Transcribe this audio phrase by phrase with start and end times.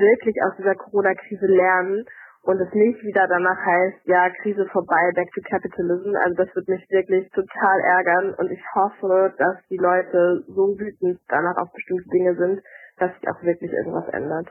[0.00, 2.04] wirklich aus dieser Corona-Krise lernen
[2.42, 6.16] und es nicht wieder danach heißt, ja, Krise vorbei, back to capitalism.
[6.16, 11.20] Also das wird mich wirklich total ärgern und ich hoffe, dass die Leute so wütend
[11.28, 12.62] danach auf bestimmte Dinge sind,
[12.98, 14.48] dass sich auch wirklich irgendwas ändert.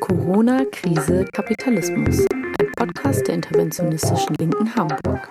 [0.00, 2.26] Corona, Krise, Kapitalismus.
[2.60, 5.28] Ein Podcast der interventionistischen Linken Hamburg.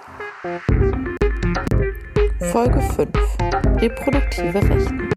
[2.51, 3.09] Folge 5.
[3.81, 5.16] Reproduktive Rechte.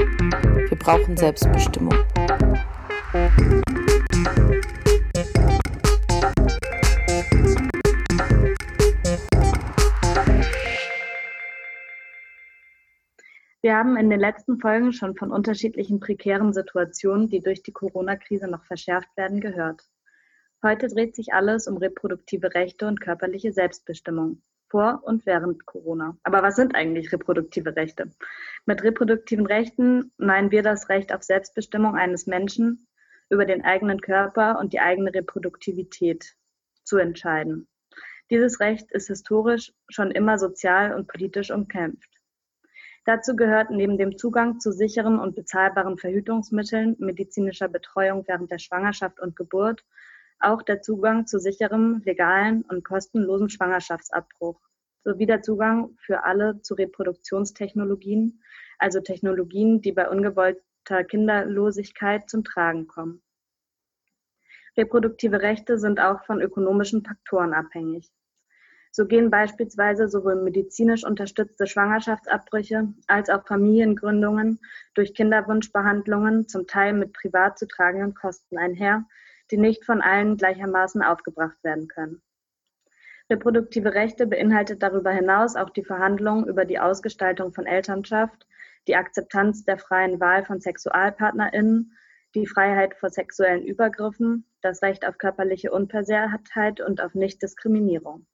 [0.81, 1.93] Brauchen Selbstbestimmung.
[13.63, 18.49] Wir haben in den letzten Folgen schon von unterschiedlichen prekären Situationen, die durch die Corona-Krise
[18.49, 19.83] noch verschärft werden, gehört.
[20.63, 26.17] Heute dreht sich alles um reproduktive Rechte und körperliche Selbstbestimmung vor und während Corona.
[26.23, 28.11] Aber was sind eigentlich reproduktive Rechte?
[28.67, 32.87] Mit reproduktiven Rechten meinen wir das Recht auf Selbstbestimmung eines Menschen
[33.31, 36.37] über den eigenen Körper und die eigene Reproduktivität
[36.85, 37.69] zu entscheiden.
[38.31, 42.11] Dieses Recht ist historisch schon immer sozial und politisch umkämpft.
[43.05, 49.21] Dazu gehört neben dem Zugang zu sicheren und bezahlbaren Verhütungsmitteln, medizinischer Betreuung während der Schwangerschaft
[49.21, 49.85] und Geburt
[50.39, 54.61] auch der Zugang zu sicherem, legalen und kostenlosen Schwangerschaftsabbruch
[55.05, 58.43] sowie der Zugang für alle zu Reproduktionstechnologien,
[58.79, 63.23] also Technologien, die bei ungewollter Kinderlosigkeit zum Tragen kommen.
[64.77, 68.11] Reproduktive Rechte sind auch von ökonomischen Faktoren abhängig.
[68.93, 74.59] So gehen beispielsweise sowohl medizinisch unterstützte Schwangerschaftsabbrüche als auch Familiengründungen
[74.95, 79.05] durch Kinderwunschbehandlungen zum Teil mit privat zu tragenden Kosten einher,
[79.53, 82.21] die nicht von allen gleichermaßen aufgebracht werden können.
[83.31, 88.47] Reproduktive Rechte beinhaltet darüber hinaus auch die Verhandlungen über die Ausgestaltung von Elternschaft,
[88.89, 91.97] die Akzeptanz der freien Wahl von SexualpartnerInnen,
[92.35, 98.27] die Freiheit vor sexuellen Übergriffen, das Recht auf körperliche Unversehrtheit und auf Nichtdiskriminierung.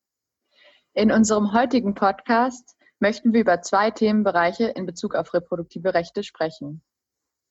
[0.94, 6.82] In unserem heutigen Podcast möchten wir über zwei Themenbereiche in Bezug auf reproduktive Rechte sprechen.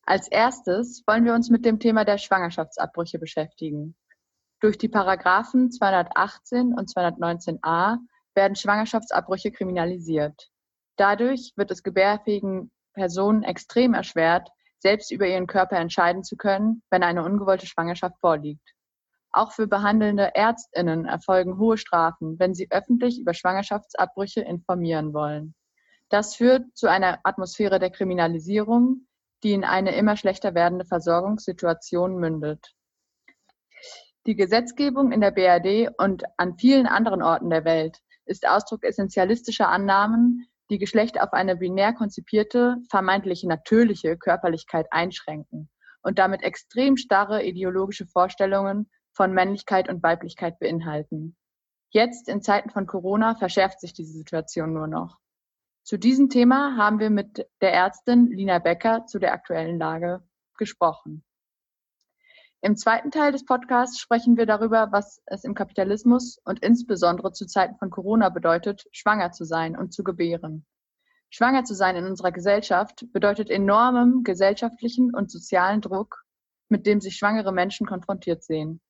[0.04, 3.96] Als erstes wollen wir uns mit dem Thema der Schwangerschaftsabbrüche beschäftigen.
[4.66, 8.00] Durch die Paragraphen 218 und 219a
[8.34, 10.50] werden Schwangerschaftsabbrüche kriminalisiert.
[10.96, 14.50] Dadurch wird es gebärfähigen Personen extrem erschwert,
[14.80, 18.68] selbst über ihren Körper entscheiden zu können, wenn eine ungewollte Schwangerschaft vorliegt.
[19.32, 25.54] Auch für behandelnde Ärztinnen erfolgen hohe Strafen, wenn sie öffentlich über Schwangerschaftsabbrüche informieren wollen.
[26.10, 29.06] Das führt zu einer Atmosphäre der Kriminalisierung,
[29.44, 32.75] die in eine immer schlechter werdende Versorgungssituation mündet.
[34.28, 39.70] Die Gesetzgebung in der BRD und an vielen anderen Orten der Welt ist Ausdruck essentialistischer
[39.70, 45.70] Annahmen, die Geschlecht auf eine binär konzipierte, vermeintlich natürliche Körperlichkeit einschränken
[46.02, 51.36] und damit extrem starre ideologische Vorstellungen von Männlichkeit und Weiblichkeit beinhalten.
[51.92, 55.20] Jetzt in Zeiten von Corona verschärft sich diese Situation nur noch.
[55.84, 61.24] Zu diesem Thema haben wir mit der Ärztin Lina Becker zu der aktuellen Lage gesprochen.
[62.62, 67.46] Im zweiten Teil des Podcasts sprechen wir darüber, was es im Kapitalismus und insbesondere zu
[67.46, 70.66] Zeiten von Corona bedeutet, schwanger zu sein und zu gebären.
[71.30, 76.26] Schwanger zu sein in unserer Gesellschaft bedeutet enormem gesellschaftlichen und sozialen Druck
[76.70, 78.82] mit dem sich schwangere Menschen konfrontiert sehen.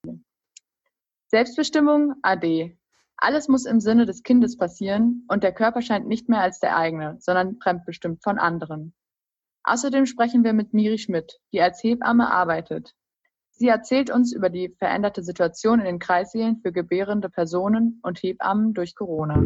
[1.28, 2.78] Selbstbestimmung AD.
[3.18, 6.78] Alles muss im Sinne des Kindes passieren und der Körper scheint nicht mehr als der
[6.78, 8.94] eigene, sondern fremdbestimmt von anderen.
[9.64, 12.94] Außerdem sprechen wir mit Miri Schmidt, die als Hebamme arbeitet.
[13.58, 18.74] Sie erzählt uns über die veränderte Situation in den Kreissälen für gebärende Personen und Hebammen
[18.74, 19.42] durch Corona.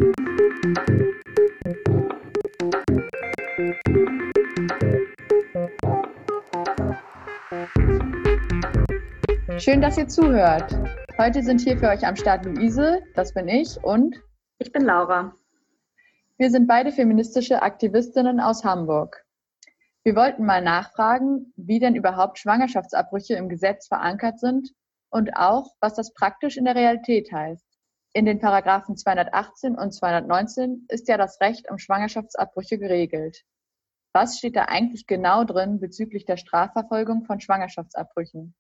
[9.59, 10.75] Schön, dass ihr zuhört.
[11.19, 14.19] Heute sind hier für euch am Start Luise, das bin ich, und
[14.57, 15.35] ich bin Laura.
[16.37, 19.23] Wir sind beide feministische Aktivistinnen aus Hamburg.
[20.03, 24.71] Wir wollten mal nachfragen, wie denn überhaupt Schwangerschaftsabbrüche im Gesetz verankert sind
[25.09, 27.65] und auch, was das praktisch in der Realität heißt.
[28.13, 33.43] In den Paragraphen 218 und 219 ist ja das Recht um Schwangerschaftsabbrüche geregelt.
[34.13, 38.55] Was steht da eigentlich genau drin bezüglich der Strafverfolgung von Schwangerschaftsabbrüchen?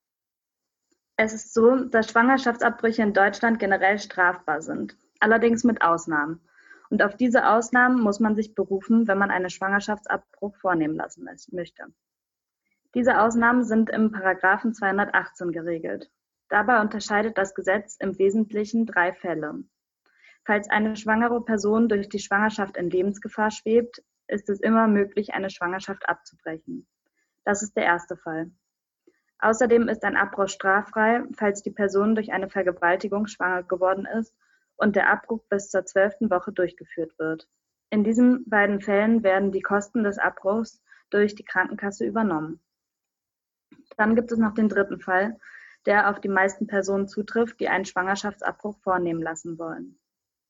[1.15, 6.41] Es ist so, dass Schwangerschaftsabbrüche in Deutschland generell strafbar sind, allerdings mit Ausnahmen.
[6.89, 11.83] Und auf diese Ausnahmen muss man sich berufen, wenn man einen Schwangerschaftsabbruch vornehmen lassen möchte.
[12.95, 16.09] Diese Ausnahmen sind im Paragraphen 218 geregelt.
[16.49, 19.63] Dabei unterscheidet das Gesetz im Wesentlichen drei Fälle.
[20.45, 25.51] Falls eine schwangere Person durch die Schwangerschaft in Lebensgefahr schwebt, ist es immer möglich, eine
[25.51, 26.87] Schwangerschaft abzubrechen.
[27.43, 28.49] Das ist der erste Fall.
[29.37, 34.33] Außerdem ist ein Abbruch straffrei, falls die Person durch eine Vergewaltigung schwanger geworden ist
[34.79, 37.47] und der Abbruch bis zur zwölften Woche durchgeführt wird.
[37.89, 42.61] In diesen beiden Fällen werden die Kosten des Abbruchs durch die Krankenkasse übernommen.
[43.97, 45.37] Dann gibt es noch den dritten Fall,
[45.85, 49.99] der auf die meisten Personen zutrifft, die einen Schwangerschaftsabbruch vornehmen lassen wollen.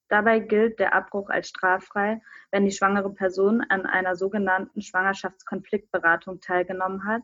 [0.10, 2.22] Dabei gilt der Abbruch als straffrei,
[2.52, 7.24] wenn die schwangere Person an einer sogenannten Schwangerschaftskonfliktberatung teilgenommen hat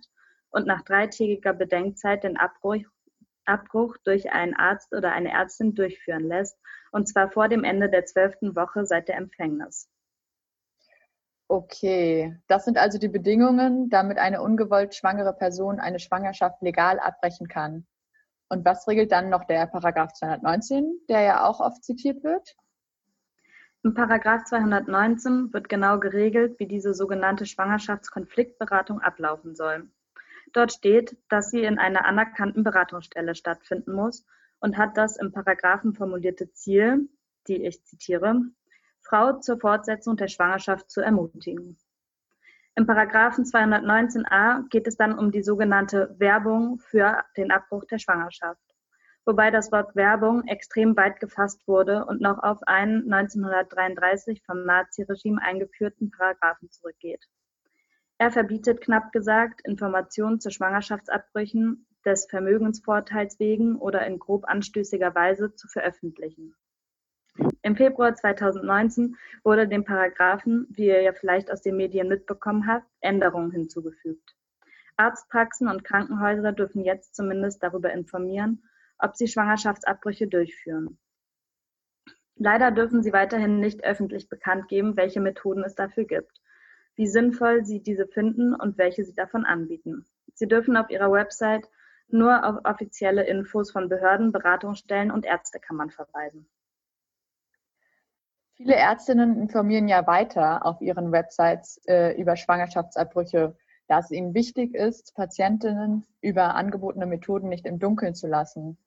[0.50, 2.86] und nach dreitägiger Bedenkzeit den Abbruch,
[3.46, 6.58] Abbruch durch einen Arzt oder eine Ärztin durchführen lässt,
[6.92, 9.90] und zwar vor dem Ende der zwölften Woche seit der Empfängnis.
[11.48, 17.48] Okay, das sind also die Bedingungen, damit eine ungewollt schwangere Person eine Schwangerschaft legal abbrechen
[17.48, 17.86] kann.
[18.50, 22.56] Und was regelt dann noch der Paragraph 219, der ja auch oft zitiert wird?
[23.84, 29.88] Im Paragraph 219 wird genau geregelt, wie diese sogenannte Schwangerschaftskonfliktberatung ablaufen soll.
[30.56, 34.26] Dort steht, dass sie in einer anerkannten Beratungsstelle stattfinden muss
[34.60, 37.10] und hat das im Paragraphen formulierte Ziel,
[37.48, 38.42] die ich zitiere,
[39.02, 41.78] Frau zur Fortsetzung der Schwangerschaft zu ermutigen.
[42.76, 48.66] Im Paragraphen 219a geht es dann um die sogenannte Werbung für den Abbruch der Schwangerschaft
[49.26, 55.42] wobei das Wort Werbung extrem weit gefasst wurde und noch auf einen 1933 vom Naziregime
[55.42, 57.26] eingeführten Paragraphen zurückgeht.
[58.18, 65.54] Er verbietet knapp gesagt, Informationen zu Schwangerschaftsabbrüchen des Vermögensvorteils wegen oder in grob anstößiger Weise
[65.56, 66.56] zu veröffentlichen.
[67.62, 72.88] Im Februar 2019 wurde dem Paragraphen, wie ihr ja vielleicht aus den Medien mitbekommen habt,
[73.02, 74.36] Änderungen hinzugefügt.
[74.96, 78.64] Arztpraxen und Krankenhäuser dürfen jetzt zumindest darüber informieren,
[78.98, 80.98] ob sie Schwangerschaftsabbrüche durchführen.
[82.38, 86.42] Leider dürfen sie weiterhin nicht öffentlich bekannt geben, welche Methoden es dafür gibt,
[86.96, 90.06] wie sinnvoll sie diese finden und welche sie davon anbieten.
[90.34, 91.70] Sie dürfen auf ihrer Website
[92.08, 96.48] nur auf offizielle Infos von Behörden, Beratungsstellen und Ärztekammern verweisen.
[98.54, 103.56] Viele Ärztinnen informieren ja weiter auf ihren Websites äh, über Schwangerschaftsabbrüche
[103.88, 108.78] da es ihnen wichtig ist, Patientinnen über angebotene Methoden nicht im Dunkeln zu lassen.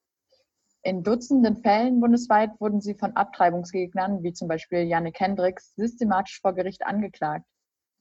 [0.82, 6.54] In Dutzenden Fällen bundesweit wurden sie von Abtreibungsgegnern, wie zum Beispiel Jannik Hendricks, systematisch vor
[6.54, 7.44] Gericht angeklagt.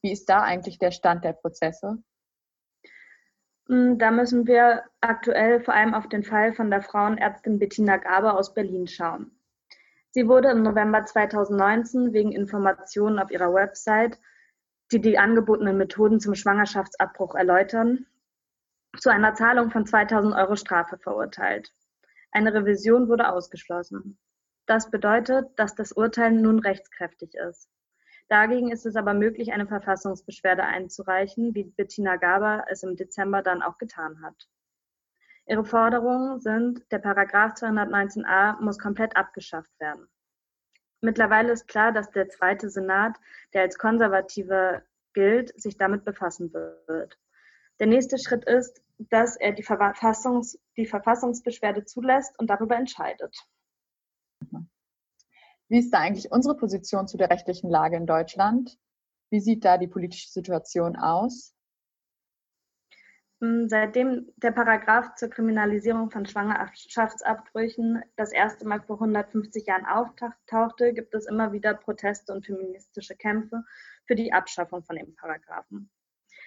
[0.02, 2.02] Wie ist da eigentlich der Stand der Prozesse?
[3.68, 8.38] Hm, da müssen wir aktuell vor allem auf den Fall von der Frauenärztin Bettina Gaber
[8.38, 9.38] aus Berlin schauen.
[10.10, 14.18] Sie wurde im November 2019 wegen Informationen auf ihrer Website
[14.92, 18.06] die die angebotenen Methoden zum Schwangerschaftsabbruch erläutern,
[18.96, 21.72] zu einer Zahlung von 2000 Euro Strafe verurteilt.
[22.32, 24.18] Eine Revision wurde ausgeschlossen.
[24.66, 27.68] Das bedeutet, dass das Urteil nun rechtskräftig ist.
[28.28, 33.62] Dagegen ist es aber möglich, eine Verfassungsbeschwerde einzureichen, wie Bettina Gaber es im Dezember dann
[33.62, 34.48] auch getan hat.
[35.46, 40.06] Ihre Forderungen sind, der Paragraph 219a muss komplett abgeschafft werden.
[41.00, 43.16] Mittlerweile ist klar, dass der zweite Senat,
[43.54, 44.82] der als konservativer
[45.14, 47.18] gilt, sich damit befassen wird.
[47.80, 53.38] Der nächste Schritt ist, dass er die, Verfassungs-, die Verfassungsbeschwerde zulässt und darüber entscheidet.
[55.68, 58.78] Wie ist da eigentlich unsere Position zu der rechtlichen Lage in Deutschland?
[59.30, 61.54] Wie sieht da die politische Situation aus?
[63.40, 70.92] Hm, seitdem der Paragraph zur Kriminalisierung von Schwangerschaftsabbrüchen das erste Mal vor 150 Jahren auftauchte,
[70.92, 73.62] gibt es immer wieder Proteste und feministische Kämpfe
[74.06, 75.90] für die Abschaffung von dem Paragraphen.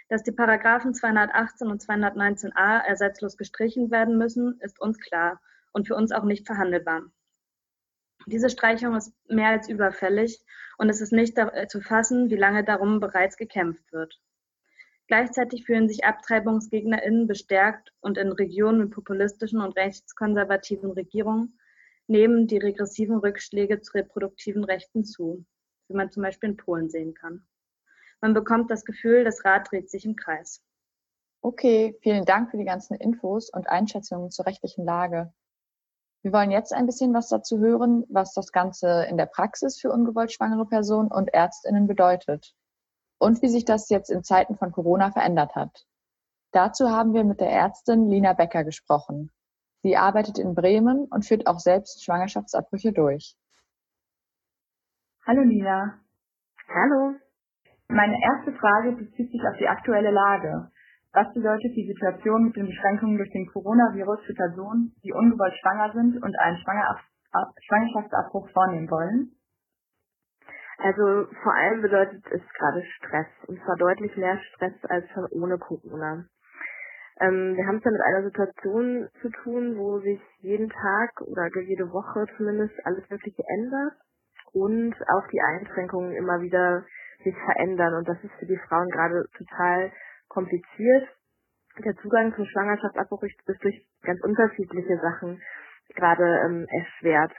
[0.10, 5.40] Dass die Paragraphen 218 und 219a ersatzlos gestrichen werden müssen, ist uns klar
[5.72, 7.04] und für uns auch nicht verhandelbar.
[8.28, 10.44] Diese Streichung ist mehr als überfällig
[10.78, 11.38] und es ist nicht
[11.68, 14.20] zu fassen, wie lange darum bereits gekämpft wird.
[15.08, 21.60] Gleichzeitig fühlen sich AbtreibungsgegnerInnen bestärkt und in Regionen mit populistischen und rechtskonservativen Regierungen
[22.08, 25.46] nehmen die regressiven Rückschläge zu reproduktiven Rechten zu,
[25.88, 27.46] wie man zum Beispiel in Polen sehen kann.
[28.22, 30.64] Man bekommt das Gefühl, das Rad dreht sich im Kreis.
[31.42, 35.34] Okay, vielen Dank für die ganzen Infos und Einschätzungen zur rechtlichen Lage.
[36.24, 39.92] Wir wollen jetzt ein bisschen was dazu hören, was das Ganze in der Praxis für
[39.92, 42.54] ungewollt schwangere Personen und Ärztinnen bedeutet
[43.18, 45.86] und wie sich das jetzt in Zeiten von Corona verändert hat.
[46.52, 49.32] Dazu haben wir mit der Ärztin Lina Becker gesprochen.
[49.84, 53.36] Sie arbeitet in Bremen und führt auch selbst Schwangerschaftsabbrüche durch.
[55.26, 56.00] Hallo Lina.
[56.68, 57.16] Hallo.
[57.88, 60.71] Meine erste Frage bezieht sich auf die aktuelle Lage.
[61.14, 65.92] Was bedeutet die Situation mit den Beschränkungen durch den Coronavirus für Personen, die ungewollt schwanger
[65.94, 69.32] sind und einen Schwangerschaftsabbruch vornehmen wollen?
[70.78, 75.58] Also vor allem bedeutet es gerade Stress und zwar deutlich mehr Stress als schon ohne
[75.60, 76.26] Corona.
[77.20, 81.48] Ähm, wir haben es ja mit einer Situation zu tun, wo sich jeden Tag oder
[81.62, 83.94] jede Woche zumindest alles Mögliche ändert
[84.54, 86.84] und auch die Einschränkungen immer wieder
[87.24, 87.96] sich verändern.
[87.96, 89.92] Und das ist für die Frauen gerade total
[90.32, 91.08] kompliziert.
[91.84, 95.42] Der Zugang zum Schwangerschaftsabbruch ist durch ganz unterschiedliche Sachen
[95.96, 97.32] gerade ähm, erschwert.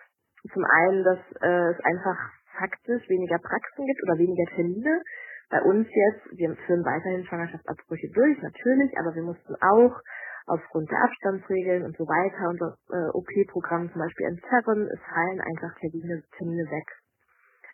[0.52, 2.18] Zum einen, dass äh, es einfach
[2.58, 5.02] faktisch weniger Praxen gibt oder weniger Termine
[5.50, 10.00] bei uns jetzt, wir führen weiterhin Schwangerschaftsabbrüche durch, natürlich, aber wir mussten auch
[10.46, 14.88] aufgrund der Abstandsregeln und so weiter unser äh, OP-Programm zum Beispiel entzerren.
[14.88, 16.88] Es fallen einfach Termine, Termine weg.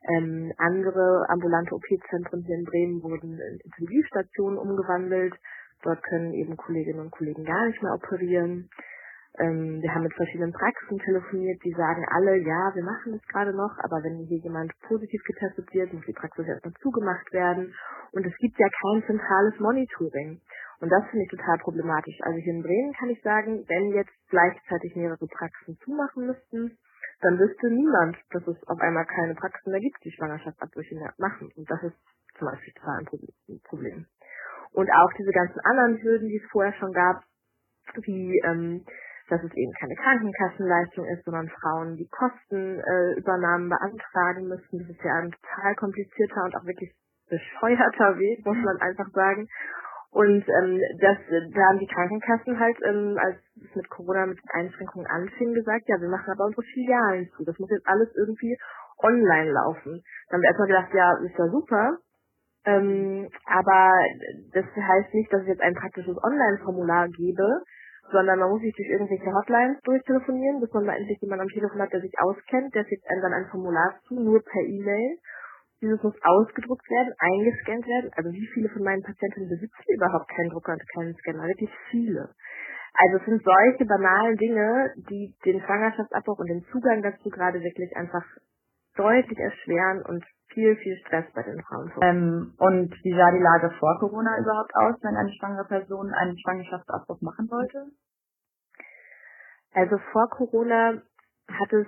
[0.07, 5.35] Ähm, andere ambulante OP-Zentren hier in Bremen wurden in Intensivstationen umgewandelt.
[5.83, 8.69] Dort können eben Kolleginnen und Kollegen gar nicht mehr operieren.
[9.38, 13.55] Ähm, wir haben mit verschiedenen Praxen telefoniert, die sagen alle, ja, wir machen das gerade
[13.55, 17.73] noch, aber wenn hier jemand positiv getestet wird, muss die Praxis erstmal zugemacht werden.
[18.12, 20.40] Und es gibt ja kein zentrales Monitoring.
[20.81, 22.19] Und das finde ich total problematisch.
[22.23, 26.78] Also hier in Bremen kann ich sagen, wenn jetzt gleichzeitig mehrere Praxen zumachen müssten,
[27.20, 31.50] dann wüsste niemand, dass es auf einmal keine Praxen mehr gibt, die Schwangerschaftsabbrüche mehr machen.
[31.56, 31.96] Und das ist
[32.38, 34.06] zum Beispiel total ein Problem.
[34.72, 37.22] Und auch diese ganzen anderen Hürden, die es vorher schon gab,
[38.04, 38.84] wie ähm,
[39.28, 44.78] dass es eben keine Krankenkassenleistung ist, sondern Frauen die Kostenübernahmen äh, beantragen müssen.
[44.78, 46.94] Das ist ja ein total komplizierter und auch wirklich
[47.28, 49.46] bescheuerter Weg, muss man einfach sagen.
[50.10, 51.18] Und ähm, das,
[51.52, 56.00] da haben die Krankenkassen halt, ähm, als es mit Corona mit Einschränkungen anfing, gesagt, ja,
[56.00, 57.44] wir machen aber unsere Filialen zu.
[57.44, 58.56] Das muss jetzt alles irgendwie
[59.02, 60.02] online laufen.
[60.28, 61.98] Dann haben wir erstmal gedacht, ja, ist ja super.
[62.64, 63.92] Ähm, aber
[64.52, 67.62] das heißt nicht, dass es jetzt ein praktisches Online-Formular gebe,
[68.10, 71.80] sondern man muss sich durch irgendwelche Hotlines durchtelefonieren, bis man mal endlich jemanden am Telefon
[71.80, 75.18] hat, der sich auskennt, der schickt einem dann ein Formular zu, nur per E-Mail.
[75.80, 78.11] Dieses muss ausgedruckt werden, eingescannt werden.
[78.16, 81.47] Also wie viele von meinen Patientinnen besitzen überhaupt keinen Drucker und keinen Scanner?
[81.47, 82.35] Wirklich viele.
[82.94, 87.97] Also es sind solche banalen Dinge, die den Schwangerschaftsabbruch und den Zugang dazu gerade wirklich
[87.97, 88.25] einfach
[88.97, 91.92] deutlich erschweren und viel, viel Stress bei den Frauen.
[92.02, 96.37] Ähm, und wie sah die Lage vor Corona überhaupt aus, wenn eine schwangere Person einen
[96.38, 97.87] Schwangerschaftsabbruch machen wollte?
[99.75, 101.00] Also vor Corona
[101.49, 101.87] hat es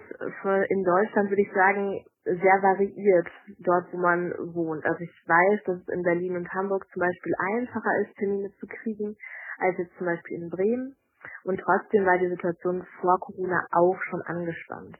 [0.68, 4.84] in Deutschland, würde ich sagen, sehr variiert, dort wo man wohnt.
[4.84, 8.66] Also ich weiß, dass es in Berlin und Hamburg zum Beispiel einfacher ist, Termine zu
[8.66, 9.16] kriegen,
[9.58, 10.96] als jetzt zum Beispiel in Bremen.
[11.44, 14.98] Und trotzdem war die Situation vor Corona auch schon angespannt.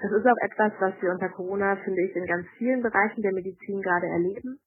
[0.00, 3.32] Das ist auch etwas, was wir unter Corona, finde ich, in ganz vielen Bereichen der
[3.32, 4.58] Medizin gerade erleben.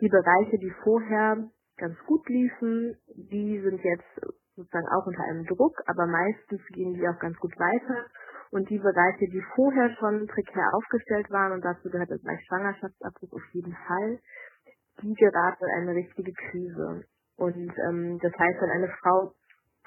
[0.00, 5.80] Die Bereiche, die vorher ganz gut liefen, die sind jetzt sozusagen auch unter einem Druck,
[5.86, 8.06] aber meistens gehen die auch ganz gut weiter.
[8.52, 13.32] Und die Bereiche, die vorher schon prekär aufgestellt waren, und dazu gehört der Bereich Schwangerschaftsabbruch
[13.32, 14.18] auf jeden Fall,
[15.00, 17.02] die geraten in eine richtige Krise.
[17.38, 19.32] Und ähm, das heißt, wenn eine Frau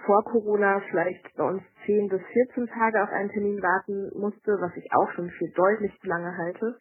[0.03, 4.75] vor Corona vielleicht bei uns 10 bis 14 Tage auf einen Termin warten musste, was
[4.75, 6.79] ich auch schon für deutlich zu lange halte,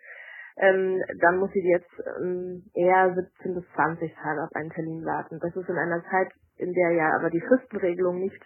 [0.56, 5.38] ähm, dann muss sie jetzt ähm, eher 17 bis 20 Tage auf einen Termin warten.
[5.38, 8.40] Das ist in einer Zeit, in der ja aber die Fristenregelung nicht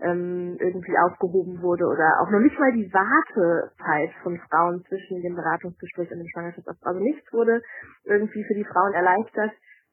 [0.00, 5.36] ähm, irgendwie aufgehoben wurde oder auch noch nicht mal die Wartezeit von Frauen zwischen dem
[5.36, 7.62] Beratungsgespräch und dem Schwangerschaftsabbruch, also nichts wurde
[8.04, 9.52] irgendwie für die Frauen erleichtert.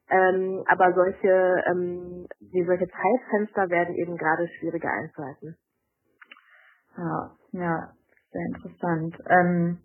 [0.10, 5.56] Ähm, aber solche, ähm, die, solche Zeitfenster werden eben gerade schwieriger einzuhalten.
[6.98, 7.94] Ja, ja,
[8.32, 9.16] sehr interessant.
[9.30, 9.80] Ähm,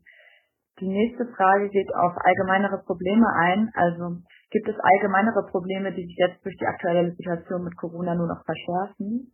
[0.81, 3.71] die nächste Frage geht auf allgemeinere Probleme ein.
[3.75, 4.19] Also
[4.51, 8.45] gibt es allgemeinere Probleme, die sich jetzt durch die aktuelle Situation mit Corona nur noch
[8.45, 9.33] verschärfen?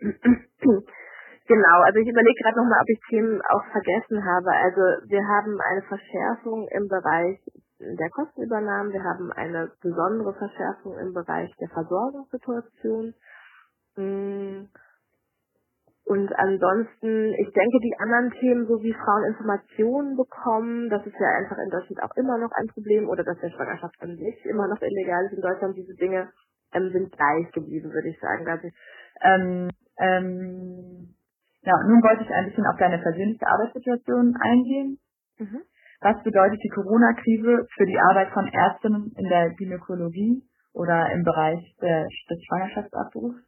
[1.48, 4.50] Genau, also ich überlege gerade nochmal, ob ich Themen auch vergessen habe.
[4.50, 7.38] Also wir haben eine Verschärfung im Bereich
[7.78, 8.92] der Kostenübernahmen.
[8.92, 13.14] Wir haben eine besondere Verschärfung im Bereich der Versorgungssituation.
[13.96, 14.66] Mm.
[16.04, 21.28] Und ansonsten, ich denke, die anderen Themen, so wie Frauen Informationen bekommen, das ist ja
[21.38, 24.68] einfach in Deutschland auch immer noch ein Problem, oder dass der Schwangerschaft an sich immer
[24.68, 26.30] noch illegal ist in Deutschland, diese Dinge
[26.72, 28.46] ähm, sind gleich geblieben, würde ich sagen.
[28.46, 28.68] Also,
[29.22, 31.14] ähm, ähm,
[31.62, 34.98] ja, nun wollte ich ein bisschen auf deine persönliche Arbeitssituation eingehen.
[35.38, 35.62] Mhm.
[36.00, 41.74] Was bedeutet die Corona-Krise für die Arbeit von Ärztinnen in der Gynäkologie oder im Bereich
[41.80, 43.40] der, des Schwangerschaftsabbruchs?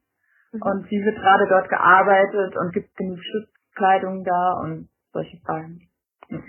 [0.52, 0.62] Mhm.
[0.62, 5.88] Und wie wird gerade dort gearbeitet und gibt es genug Schutzkleidung da und solche Fragen?
[6.28, 6.42] Mhm.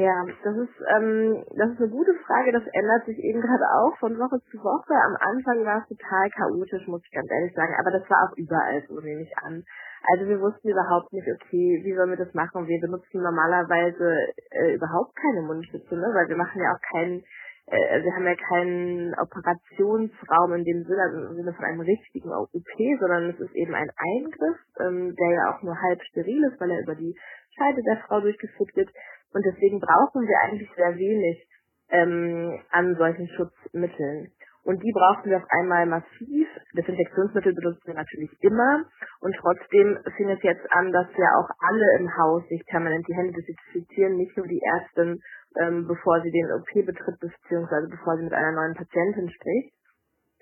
[0.00, 2.52] Ja, das ist, ähm, das ist eine gute Frage.
[2.52, 4.96] Das ändert sich eben gerade auch von Woche zu Woche.
[4.96, 7.74] Am Anfang war es total chaotisch, muss ich ganz ehrlich sagen.
[7.78, 9.62] Aber das war auch überall so, nehme ich an.
[10.08, 12.66] Also wir wussten überhaupt nicht, okay, wie sollen wir das machen?
[12.66, 16.08] Wir benutzen normalerweise äh, überhaupt keine Mundschütze, ne?
[16.14, 17.22] weil wir machen ja auch keinen
[17.66, 22.32] äh, wir haben ja keinen Operationsraum in dem Sinne, also im Sinne von einem richtigen
[22.32, 22.50] OP,
[22.98, 26.70] sondern es ist eben ein Eingriff, ähm, der ja auch nur halb steril ist, weil
[26.70, 27.14] er über die
[27.56, 28.88] Scheide der Frau durchgeführt wird.
[29.32, 31.46] Und deswegen brauchen wir eigentlich sehr wenig
[31.90, 34.32] ähm, an solchen Schutzmitteln.
[34.62, 36.46] Und die brauchten wir auf einmal massiv.
[36.76, 38.84] Desinfektionsmittel benutzen wir natürlich immer.
[39.20, 43.14] Und trotzdem fing es jetzt an, dass ja auch alle im Haus sich permanent die
[43.14, 45.20] Hände desinfizieren, nicht nur die Ärztin,
[45.60, 49.74] ähm, bevor sie den OP betritt, beziehungsweise bevor sie mit einer neuen Patientin spricht.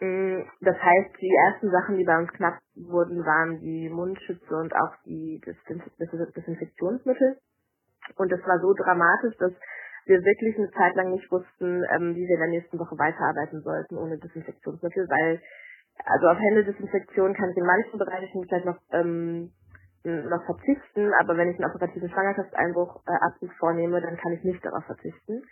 [0.01, 4.75] Mm, das heißt, die ersten Sachen, die bei uns knapp wurden, waren die Mundschütze und
[4.75, 7.39] auch die Desinfektionsmittel.
[8.17, 9.53] Und das war so dramatisch, dass
[10.07, 13.61] wir wirklich eine Zeit lang nicht wussten, ähm, wie wir in der nächsten Woche weiterarbeiten
[13.61, 15.41] sollten ohne Desinfektionsmittel, weil
[16.05, 19.53] also auf Händedesinfektion kann ich in manchen Bereichen vielleicht noch ähm,
[20.05, 24.65] noch verzichten, aber wenn ich einen operativen Schwangerschaftseinbruch äh, Abruf vornehme, dann kann ich nicht
[24.65, 25.43] darauf verzichten.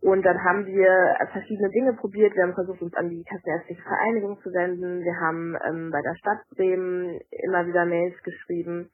[0.00, 2.34] Und dann haben wir verschiedene Dinge probiert.
[2.34, 5.02] Wir haben versucht, uns an die Kassenärztliche Vereinigung zu wenden.
[5.02, 8.90] Wir haben ähm, bei der Stadt Bremen immer wieder Mails geschrieben.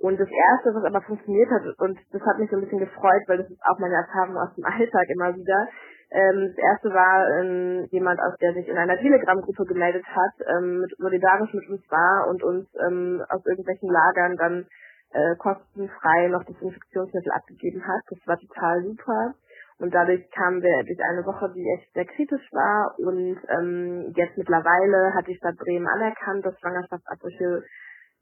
[0.00, 3.20] Und das Erste, was aber funktioniert hat, und das hat mich so ein bisschen gefreut,
[3.28, 5.68] weil das ist auch meine Erfahrung aus dem Alltag immer wieder.
[6.10, 10.80] Ähm, das Erste war ähm, jemand, aus der sich in einer Telegram-Gruppe gemeldet hat, ähm,
[10.80, 14.66] mit, solidarisch mit uns war und uns ähm, aus irgendwelchen Lagern dann
[15.12, 18.00] äh, kostenfrei noch Desinfektionsmittel abgegeben hat.
[18.08, 19.34] Das war total super.
[19.80, 22.94] Und dadurch kamen wir durch eine Woche, die echt sehr kritisch war.
[22.98, 27.62] Und ähm, jetzt mittlerweile hat die Stadt Bremen anerkannt, dass Schwangerschaftsabbrüche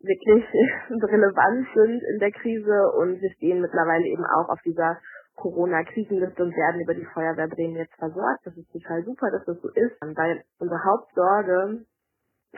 [0.01, 0.45] wirklich
[0.91, 4.99] relevant sind in der Krise und wir stehen mittlerweile eben auch auf dieser
[5.37, 8.45] Corona-Krisenliste und werden über die Feuerwehr Bremen jetzt versorgt.
[8.45, 11.85] Das ist total super, dass das so ist, weil unsere Hauptsorge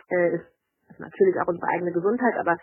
[0.08, 0.46] äh, ist,
[0.98, 2.56] natürlich auch unsere eigene Gesundheit, aber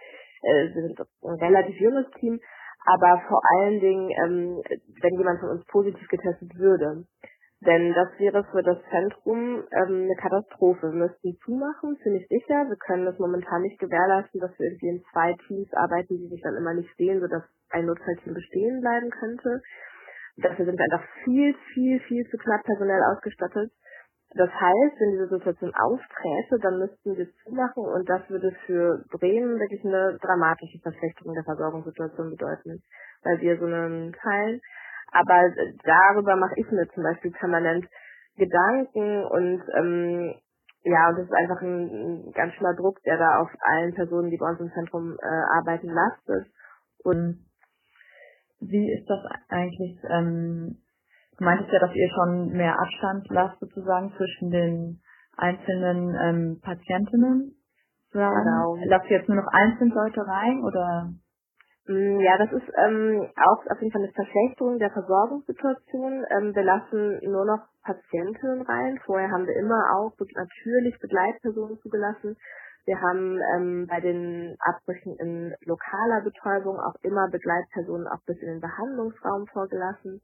[0.44, 2.40] äh, wir sind ein relativ junges Team,
[2.86, 4.62] aber vor allen Dingen, ähm,
[5.02, 7.06] wenn jemand von uns positiv getestet würde,
[7.62, 10.92] denn das wäre für das Zentrum ähm, eine Katastrophe.
[10.94, 12.70] Wir müssten zumachen, ziemlich sicher.
[12.70, 16.42] Wir können das momentan nicht gewährleisten, dass wir irgendwie in zwei Teams arbeiten, die sich
[16.42, 19.62] dann immer nicht sehen, sodass ein Notfallteam bestehen bleiben könnte.
[20.38, 23.72] Dafür sind wir einfach viel, viel, viel zu knapp personell ausgestattet.
[24.36, 29.58] Das heißt, wenn diese Situation aufträte, dann müssten wir zumachen und das würde für Bremen
[29.58, 32.84] wirklich eine dramatische Verschlechterung der Versorgungssituation bedeuten,
[33.24, 34.60] weil wir so einen Teil
[35.12, 35.52] aber
[35.84, 37.86] darüber mache ich mir zum Beispiel permanent
[38.36, 40.36] Gedanken und ähm,
[40.84, 44.30] ja, und das ist einfach ein, ein ganz schöner Druck, der da auf allen Personen,
[44.30, 46.48] die bei uns im Zentrum äh, arbeiten, lastet.
[47.04, 47.46] Und
[48.60, 50.00] wie ist das eigentlich?
[50.10, 50.78] Ähm,
[51.38, 55.02] du meintest ja, dass ihr schon mehr Abstand lasst sozusagen zwischen den
[55.36, 57.56] einzelnen ähm, Patientinnen.
[58.12, 58.78] Genau.
[58.86, 61.14] Lasst ihr jetzt nur noch einzelne Leute rein oder?
[61.88, 66.26] Mm, ja, das ist ähm, auch auf jeden Fall eine Verschlechterung der Versorgungssituation.
[66.32, 69.00] Ähm, wir lassen nur noch Patientinnen rein.
[69.06, 72.36] Vorher haben wir immer auch natürlich Begleitpersonen zugelassen.
[72.86, 78.48] Wir haben ähm, bei den Abbrüchen in lokaler Betäubung auch immer Begleitpersonen auch bis in
[78.48, 80.22] den Behandlungsraum vorgelassen.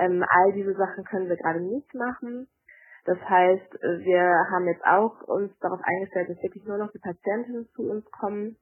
[0.00, 2.48] Ähm, all diese Sachen können wir gerade nicht machen.
[3.04, 7.68] Das heißt, wir haben jetzt auch uns darauf eingestellt, dass wirklich nur noch die Patientinnen
[7.74, 8.56] zu uns kommen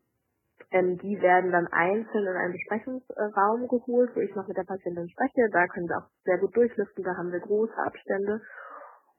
[0.70, 5.08] ähm, die werden dann einzeln in einen Besprechungsraum geholt, wo ich noch mit der Patientin
[5.08, 5.48] spreche.
[5.52, 8.40] Da können wir auch sehr gut durchlüften, da haben wir große Abstände.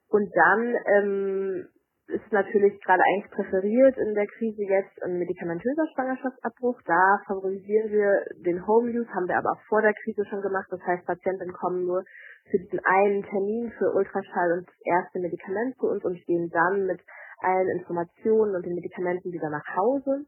[0.10, 1.68] Und dann ähm,
[2.08, 6.82] ist natürlich gerade eigentlich präferiert in der Krise jetzt ein medikamentöser Schwangerschaftsabbruch.
[6.86, 10.68] Da favorisieren wir den Home Use, haben wir aber auch vor der Krise schon gemacht.
[10.70, 12.04] Das heißt, Patienten kommen nur
[12.50, 16.86] für diesen einen Termin für Ultraschall und das erste Medikament zu uns und stehen dann
[16.86, 17.02] mit
[17.40, 20.26] allen Informationen und den Medikamenten wieder nach Hause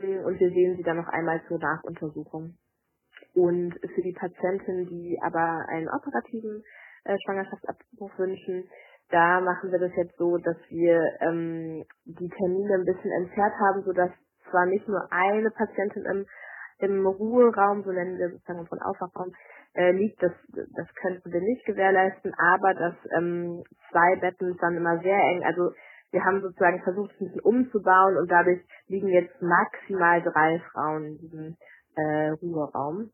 [0.00, 2.56] und wir sehen sie dann noch einmal zur Nachuntersuchung.
[3.34, 6.62] Und für die Patienten, die aber einen operativen
[7.04, 8.68] äh, Schwangerschaftsabbruch wünschen,
[9.10, 13.82] da machen wir das jetzt so, dass wir ähm, die Termine ein bisschen entzerrt haben,
[13.84, 14.10] sodass
[14.50, 16.26] zwar nicht nur eine Patientin im,
[16.78, 19.32] im Ruheraum, so nennen wir sozusagen unseren Aufwachraum,
[19.74, 24.98] äh, liegt, das, das könnten wir nicht gewährleisten, aber dass ähm, zwei Betten dann immer
[25.00, 25.72] sehr eng, also
[26.14, 31.04] wir haben sozusagen versucht, es ein bisschen umzubauen und dadurch liegen jetzt maximal drei Frauen
[31.04, 31.56] in diesem
[31.96, 33.10] äh, Ruheraum.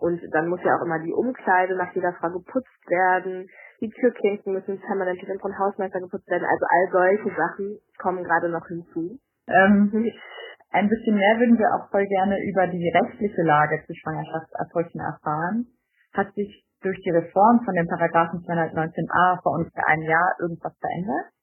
[0.00, 3.46] Und dann muss ja auch immer die Umkleide nach jeder Frau geputzt werden.
[3.80, 6.48] Die Türklinken müssen permanent von vom Hausmeister geputzt werden.
[6.48, 9.20] Also all solche Sachen kommen gerade noch hinzu.
[9.46, 9.92] Ähm,
[10.70, 15.66] ein bisschen mehr würden wir auch voll gerne über die rechtliche Lage zu Schwangerschaftsabbrüchen erfahren.
[16.14, 21.33] Hat sich durch die Reform von dem Paragraphen 219a vor ungefähr einem Jahr irgendwas verändert?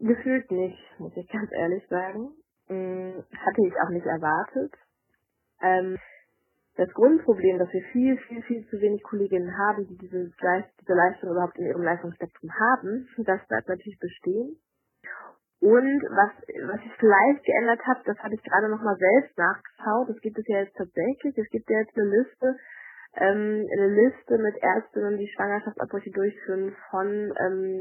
[0.00, 2.32] Gefühlt nicht, muss ich ganz ehrlich sagen.
[2.68, 4.72] Hm, hatte ich auch nicht erwartet.
[5.60, 5.98] Ähm,
[6.76, 10.30] das Grundproblem, dass wir viel, viel, viel zu wenig Kolleginnen haben, die diese,
[10.80, 14.56] diese Leistung überhaupt in ihrem Leistungsspektrum haben, das bleibt natürlich bestehen.
[15.60, 16.32] Und was,
[16.72, 20.08] was ich vielleicht geändert habe, das habe ich gerade nochmal selbst nachgeschaut.
[20.08, 21.36] Das gibt es ja jetzt tatsächlich.
[21.36, 22.56] Es gibt ja jetzt eine Liste,
[23.16, 27.80] ähm, eine Liste mit Ärztinnen, die Schwangerschaftsabbrüche durchführen von ähm,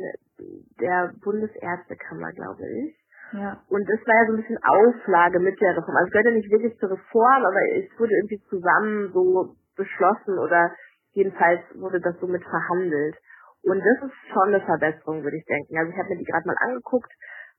[0.79, 2.95] der Bundesärztekammer, glaube ich.
[3.33, 3.61] Ja.
[3.69, 5.97] Und das war ja so ein bisschen Auflage mit der Reform.
[5.97, 10.39] Also es gehört ja nicht wirklich zur Reform, aber es wurde irgendwie zusammen so beschlossen
[10.39, 10.73] oder
[11.13, 13.15] jedenfalls wurde das so mit verhandelt.
[13.63, 15.77] Und das ist schon eine Verbesserung, würde ich denken.
[15.77, 17.11] Also ich habe mir die gerade mal angeguckt.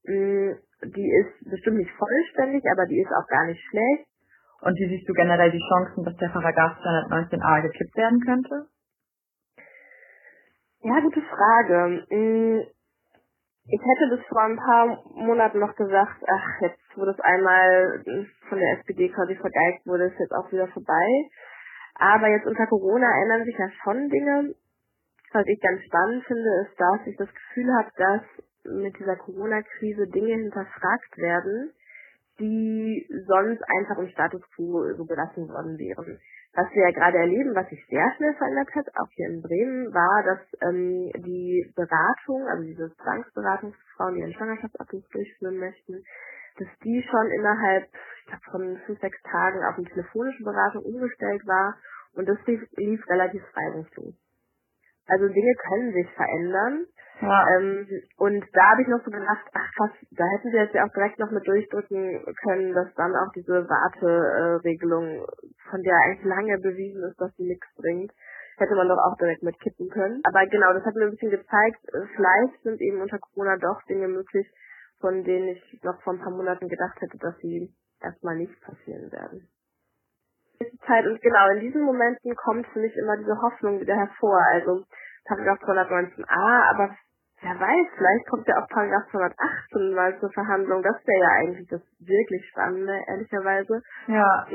[0.04, 0.52] Mm,
[0.82, 4.06] die ist bestimmt nicht vollständig, aber die ist auch gar nicht schlecht.
[4.62, 8.66] Und wie siehst du generell die Chancen, dass der Paragraph 219a gekippt werden könnte?
[10.82, 12.04] Ja, gute Frage.
[12.10, 12.60] Mm,
[13.68, 18.02] ich hätte bis vor ein paar Monaten noch gesagt, ach, jetzt wo das einmal
[18.48, 21.30] von der SPD quasi vergeigt wurde, ist jetzt auch wieder vorbei.
[21.94, 24.54] Aber jetzt unter Corona ändern sich ja schon Dinge.
[25.32, 28.22] Was ich ganz spannend finde, ist, dass ich das Gefühl habe, dass
[28.64, 31.72] mit dieser Corona-Krise Dinge hinterfragt werden,
[32.40, 36.18] die sonst einfach im Status quo so belassen worden wären.
[36.54, 39.94] Was wir ja gerade erleben, was sich sehr schnell verändert hat, auch hier in Bremen,
[39.94, 46.02] war, dass ähm, die Beratung, also diese Zwangsberatungsfrauen, die einen Schwangerschaftsabbruch durchführen möchten,
[46.58, 51.46] dass die schon innerhalb ich glaub, von fünf, sechs Tagen auf eine telefonische Beratung umgestellt
[51.46, 51.76] war
[52.14, 54.14] und das lief, lief relativ reibungslos.
[55.10, 56.86] Also Dinge können sich verändern.
[57.20, 57.44] Ja.
[57.56, 60.86] Ähm, und da habe ich noch so gedacht, ach krass, da hätten sie jetzt ja
[60.86, 65.26] auch direkt noch mit durchdrücken können, dass dann auch diese Warteregelung,
[65.68, 68.12] von der eigentlich lange bewiesen ist, dass sie nichts bringt,
[68.56, 70.22] hätte man doch auch direkt mit kippen können.
[70.24, 71.80] Aber genau, das hat mir ein bisschen gezeigt,
[72.16, 74.46] vielleicht sind eben unter Corona doch Dinge möglich,
[75.00, 79.12] von denen ich noch vor ein paar Monaten gedacht hätte, dass sie erstmal nicht passieren
[79.12, 79.48] werden.
[80.86, 84.40] Zeit und genau in diesen Momenten kommt für mich immer diese Hoffnung wieder hervor.
[84.52, 84.84] Also
[85.24, 86.90] Paragraph 219a, aber
[87.42, 90.82] wer weiß, vielleicht kommt ja auch Paragraph 218 mal zur Verhandlung.
[90.82, 93.82] Das wäre ja eigentlich das wirklich Spannende, ehrlicherweise.
[94.08, 94.46] Ja.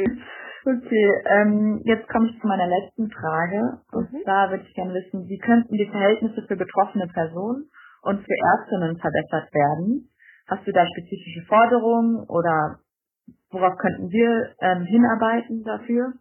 [0.66, 3.82] Okay, ähm, jetzt komme ich zu meiner letzten Frage.
[3.92, 4.24] Und mhm.
[4.24, 7.70] zwar würde ich gerne wissen, wie könnten die Verhältnisse für betroffene Personen
[8.02, 10.10] und für Ärztinnen verbessert werden?
[10.48, 12.80] Hast du da spezifische Forderungen oder
[13.52, 16.14] worauf könnten wir ähm, hinarbeiten dafür?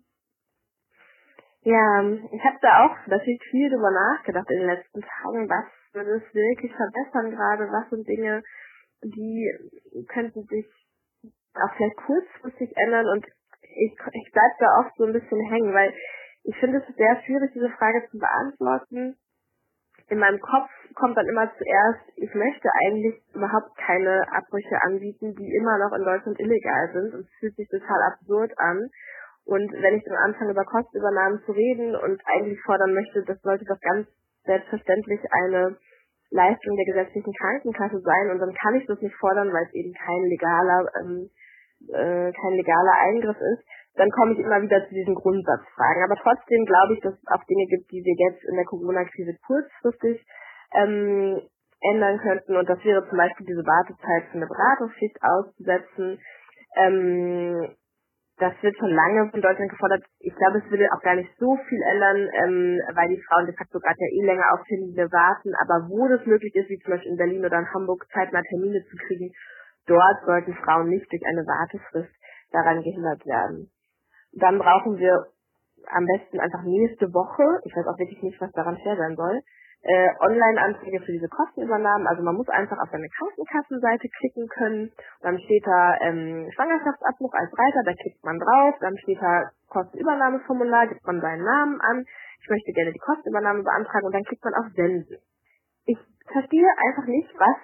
[1.64, 6.20] Ja, ich habe da auch natürlich viel drüber nachgedacht in den letzten Tagen, was würde
[6.20, 8.42] es wirklich verbessern gerade, was sind Dinge,
[9.02, 10.66] die könnten sich
[11.54, 13.24] auch vielleicht kurzfristig ändern und
[13.62, 15.92] ich, ich bleib da oft so ein bisschen hängen, weil
[16.44, 19.16] ich finde es sehr schwierig, diese Frage zu beantworten.
[20.08, 25.54] In meinem Kopf kommt dann immer zuerst, ich möchte eigentlich überhaupt keine Abbrüche anbieten, die
[25.56, 28.90] immer noch in Deutschland illegal sind und es fühlt sich total absurd an.
[29.44, 33.64] Und wenn ich dann anfange, über Kostenübernahmen zu reden und eigentlich fordern möchte, das sollte
[33.64, 34.08] doch ganz
[34.44, 35.76] selbstverständlich eine
[36.30, 39.92] Leistung der gesetzlichen Krankenkasse sein und dann kann ich das nicht fordern, weil es eben
[39.92, 41.30] kein legaler, ähm,
[41.92, 43.64] äh, kein legaler Eingriff ist,
[43.96, 46.02] dann komme ich immer wieder zu diesen Grundsatzfragen.
[46.02, 49.36] Aber trotzdem glaube ich, dass es auch Dinge gibt, die wir jetzt in der Corona-Krise
[49.46, 50.26] kurzfristig
[50.74, 51.40] ähm,
[51.80, 56.18] ändern könnten und das wäre zum Beispiel diese Wartezeit für eine Beratungsschicht auszusetzen.
[56.76, 57.76] Ähm,
[58.38, 60.02] das wird schon lange von Deutschland gefordert.
[60.18, 63.54] Ich glaube, es würde auch gar nicht so viel ändern, ähm, weil die Frauen de
[63.54, 65.54] facto gerade ja eh länger auf Termine warten.
[65.62, 68.84] Aber wo das möglich ist, wie zum Beispiel in Berlin oder in Hamburg, zeitnah Termine
[68.90, 69.30] zu kriegen,
[69.86, 72.14] dort sollten Frauen nicht durch eine Wartefrist
[72.50, 73.70] daran gehindert werden.
[74.32, 75.26] Dann brauchen wir
[75.86, 79.40] am besten einfach nächste Woche, ich weiß auch wirklich nicht, was daran fair sein soll,
[79.84, 82.06] äh, Online-Anträge für diese Kostenübernahmen.
[82.06, 84.92] Also man muss einfach auf seine Krankenkassenseite klicken können.
[85.20, 88.74] Dann steht da ähm, Schwangerschaftsabbruch als Reiter, da klickt man drauf.
[88.80, 92.04] Dann steht da Kostenübernahmeformular, gibt man seinen Namen an.
[92.40, 95.18] Ich möchte gerne die Kostenübernahme beantragen und dann klickt man auf Senden.
[95.84, 95.98] Ich
[96.32, 97.56] verstehe einfach nicht, was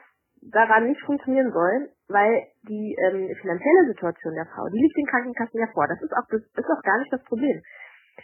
[0.43, 5.61] daran nicht funktionieren soll, weil die ähm, finanzielle Situation der Frau, die liegt den Krankenkassen
[5.61, 5.87] ja vor.
[5.89, 7.61] Das ist auch das ist auch gar nicht das Problem.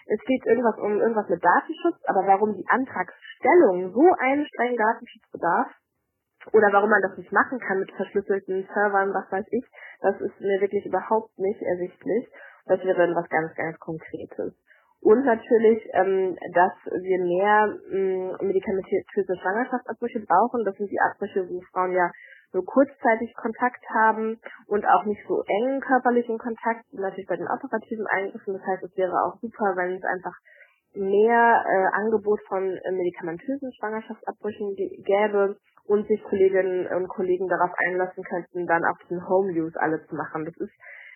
[0.06, 5.30] Es geht irgendwas um irgendwas mit Datenschutz, aber warum die Antragsstellung so einen strengen Datenschutz
[5.32, 5.68] bedarf
[6.52, 9.64] oder warum man das nicht machen kann mit verschlüsselten Servern, was weiß ich,
[10.00, 12.28] das ist mir wirklich überhaupt nicht ersichtlich.
[12.66, 14.54] Das wäre dann was ganz, ganz Konkretes.
[15.00, 20.64] Und natürlich, ähm, dass wir mehr ähm, medikamentöse Schwangerschaftsabbrüche brauchen.
[20.64, 22.10] Das sind die Abbrüche, wo Frauen ja
[22.56, 28.06] nur kurzzeitig Kontakt haben und auch nicht so engen körperlichen Kontakt, natürlich bei den operativen
[28.06, 28.54] Eingriffen.
[28.54, 30.32] Das heißt, es wäre auch super, wenn es einfach
[30.94, 38.24] mehr äh, Angebot von äh, medikamentösen Schwangerschaftsabbrüchen gäbe und sich Kolleginnen und Kollegen darauf einlassen
[38.24, 40.46] könnten, dann auch diesen Home Use alle zu machen.
[40.46, 40.72] Das ist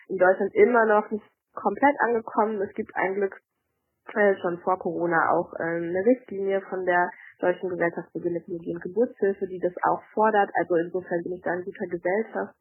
[0.07, 1.25] in Deutschland immer noch nicht
[1.55, 2.61] komplett angekommen.
[2.61, 3.35] Es gibt ein Glück
[4.13, 7.09] äh, schon vor Corona auch äh, eine Richtlinie von der
[7.39, 10.49] Deutschen Gesellschaft für Gynäkologie und Geburtshilfe, die das auch fordert.
[10.55, 12.55] Also insofern bin ich da in guter Gesellschaft.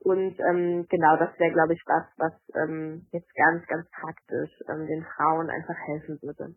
[0.00, 4.86] Und ähm, genau, das wäre, glaube ich, was, was ähm, jetzt ganz, ganz praktisch ähm,
[4.86, 6.54] den Frauen einfach helfen würde.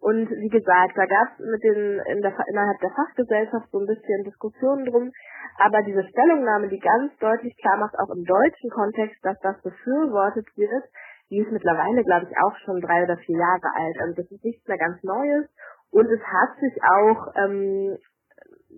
[0.00, 3.86] Und wie gesagt, da gab es mit den in der, innerhalb der Fachgesellschaft so ein
[3.86, 5.12] bisschen Diskussionen drum,
[5.58, 10.46] aber diese Stellungnahme, die ganz deutlich klar macht, auch im deutschen Kontext, dass das befürwortet
[10.56, 10.84] wird,
[11.30, 13.96] die ist mittlerweile, glaube ich, auch schon drei oder vier Jahre alt.
[14.00, 15.48] Also das ist nichts mehr ganz Neues.
[15.90, 17.96] Und es hat sich auch ähm,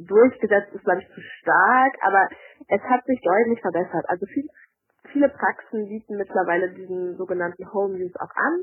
[0.06, 2.28] durchgesetzt, ist glaube ich zu stark, aber
[2.68, 4.04] es hat sich deutlich verbessert.
[4.08, 4.46] Also viel,
[5.12, 8.62] viele Praxen bieten mittlerweile diesen sogenannten Home Use auch an.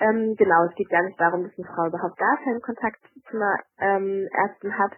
[0.00, 3.36] Ähm, genau, es geht gar nicht darum, dass eine Frau überhaupt gar keinen Kontakt zu
[3.36, 4.92] einer ähm, Ärztin hat,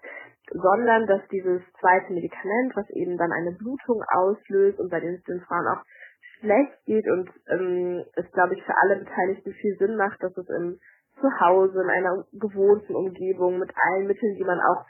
[0.52, 5.66] sondern dass dieses zweite Medikament, was eben dann eine Blutung auslöst und bei den, Frauen
[5.68, 5.83] auch
[6.40, 10.48] schlecht geht und ähm, es, glaube ich, für alle Beteiligten viel Sinn macht, dass es
[10.48, 10.78] im
[11.20, 14.85] Zuhause, in einer gewohnten Umgebung, mit allen Mitteln, die man auch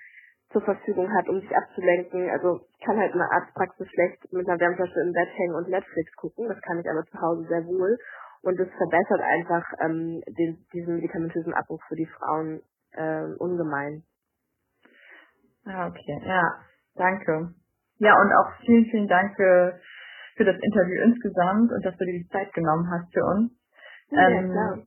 [0.53, 2.29] zur Verfügung hat, um sich abzulenken.
[2.31, 5.69] Also ich kann halt in der Arztpraxis schlecht mit einer Wärmflasche im Bett hängen und
[5.69, 6.49] Netflix gucken.
[6.49, 7.97] Das kann ich aber zu Hause sehr wohl.
[8.43, 12.63] Und das verbessert einfach ähm, den, diesen medikamentösen Abbruch für die Frauen
[12.93, 14.03] äh, ungemein.
[15.67, 16.21] Ah, okay.
[16.25, 16.43] Ja,
[16.95, 17.55] danke.
[17.99, 19.79] Ja, und auch vielen, vielen Dank für,
[20.41, 23.53] für das Interview insgesamt und dass du dir die Zeit genommen hast für uns.
[24.09, 24.79] Ja, ähm, klar.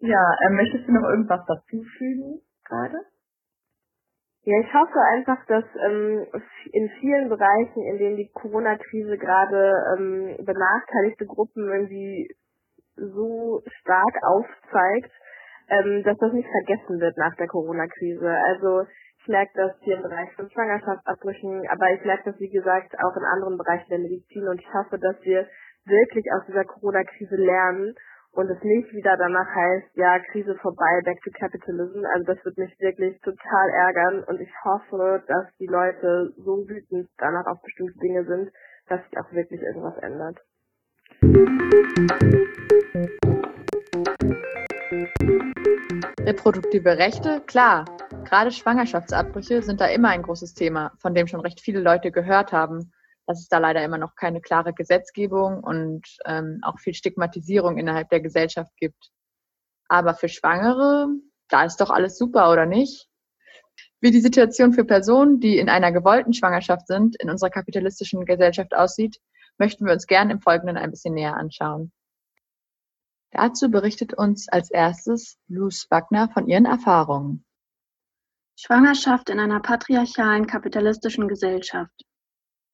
[0.00, 2.98] Ja, äh, möchtest du noch irgendwas dazufügen gerade?
[4.42, 6.26] Ja, ich hoffe einfach, dass ähm,
[6.72, 12.28] in vielen Bereichen, in denen die Corona-Krise gerade ähm, benachteiligte Gruppen irgendwie
[12.96, 15.12] so stark aufzeigt,
[15.68, 18.28] ähm, dass das nicht vergessen wird nach der Corona-Krise.
[18.28, 18.86] Also
[19.26, 23.16] ich merke das hier im Bereich von Schwangerschaftsabbrüchen, aber ich merke das, wie gesagt, auch
[23.16, 25.48] in anderen Bereichen der Medizin und ich hoffe, dass wir
[25.84, 27.92] wirklich aus dieser Corona-Krise lernen
[28.30, 32.04] und es nicht wieder danach heißt, ja, Krise vorbei, back to capitalism.
[32.14, 37.08] Also das wird mich wirklich total ärgern und ich hoffe, dass die Leute so wütend
[37.18, 38.52] danach auf bestimmte Dinge sind,
[38.88, 40.38] dass sich auch wirklich irgendwas ändert.
[46.20, 47.84] Reproduktive Rechte, klar.
[48.24, 52.52] Gerade Schwangerschaftsabbrüche sind da immer ein großes Thema, von dem schon recht viele Leute gehört
[52.52, 52.92] haben
[53.26, 58.08] dass es da leider immer noch keine klare Gesetzgebung und ähm, auch viel Stigmatisierung innerhalb
[58.08, 59.10] der Gesellschaft gibt.
[59.88, 61.08] Aber für Schwangere,
[61.48, 63.08] da ist doch alles super, oder nicht?
[64.00, 68.74] Wie die Situation für Personen, die in einer gewollten Schwangerschaft sind, in unserer kapitalistischen Gesellschaft
[68.74, 69.18] aussieht,
[69.58, 71.92] möchten wir uns gern im Folgenden ein bisschen näher anschauen.
[73.30, 77.44] Dazu berichtet uns als erstes Luz Wagner von ihren Erfahrungen.
[78.58, 81.92] Schwangerschaft in einer patriarchalen kapitalistischen Gesellschaft.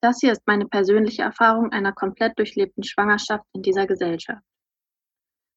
[0.01, 4.43] Das hier ist meine persönliche Erfahrung einer komplett durchlebten Schwangerschaft in dieser Gesellschaft.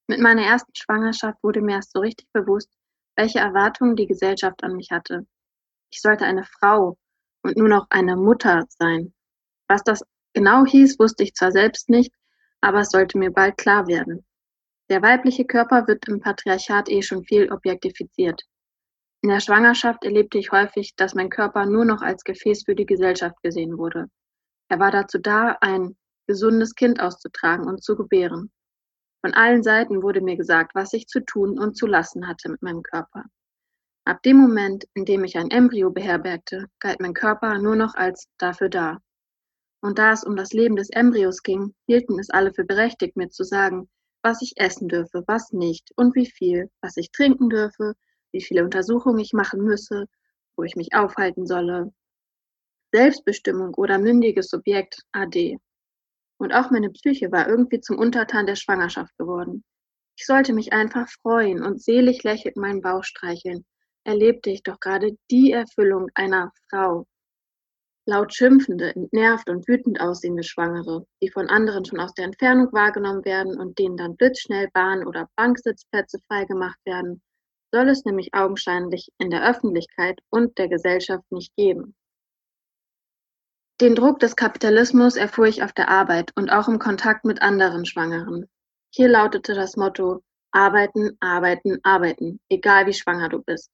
[0.08, 2.69] Mit meiner ersten Schwangerschaft wurde mir erst so richtig bewusst,
[3.15, 5.27] welche Erwartungen die Gesellschaft an mich hatte.
[5.91, 6.97] Ich sollte eine Frau
[7.41, 9.13] und nur noch eine Mutter sein.
[9.67, 10.03] Was das
[10.34, 12.13] genau hieß, wusste ich zwar selbst nicht,
[12.62, 14.24] aber es sollte mir bald klar werden.
[14.89, 18.43] Der weibliche Körper wird im Patriarchat eh schon viel objektifiziert.
[19.21, 22.86] In der Schwangerschaft erlebte ich häufig, dass mein Körper nur noch als Gefäß für die
[22.86, 24.06] Gesellschaft gesehen wurde.
[24.69, 28.52] Er war dazu da, ein gesundes Kind auszutragen und zu gebären.
[29.21, 32.62] Von allen Seiten wurde mir gesagt, was ich zu tun und zu lassen hatte mit
[32.62, 33.24] meinem Körper.
[34.06, 38.28] Ab dem Moment, in dem ich ein Embryo beherbergte, galt mein Körper nur noch als
[38.38, 39.00] dafür da.
[39.82, 43.30] Und da es um das Leben des Embryos ging, hielten es alle für berechtigt, mir
[43.30, 43.89] zu sagen,
[44.25, 47.93] was ich essen dürfe, was nicht und wie viel, was ich trinken dürfe,
[48.31, 50.07] wie viele Untersuchungen ich machen müsse,
[50.57, 51.93] wo ich mich aufhalten solle,
[52.91, 55.59] Selbstbestimmung oder mündiges Subjekt AD.
[56.38, 59.63] Und auch meine Psyche war irgendwie zum Untertan der Schwangerschaft geworden.
[60.17, 63.63] Ich sollte mich einfach freuen und selig lächelnd meinen Bauch streicheln.
[64.05, 67.05] Erlebte ich doch gerade die Erfüllung einer Frau.
[68.07, 73.25] Laut schimpfende, entnervt und wütend aussehende Schwangere, die von anderen schon aus der Entfernung wahrgenommen
[73.25, 77.21] werden und denen dann blitzschnell Bahn- oder Banksitzplätze freigemacht werden,
[77.71, 81.95] soll es nämlich augenscheinlich in der Öffentlichkeit und der Gesellschaft nicht geben.
[83.81, 87.85] Den Druck des Kapitalismus erfuhr ich auf der Arbeit und auch im Kontakt mit anderen
[87.85, 88.45] Schwangeren.
[88.93, 93.69] Hier lautete das Motto Arbeiten, arbeiten, arbeiten, egal wie schwanger du bist.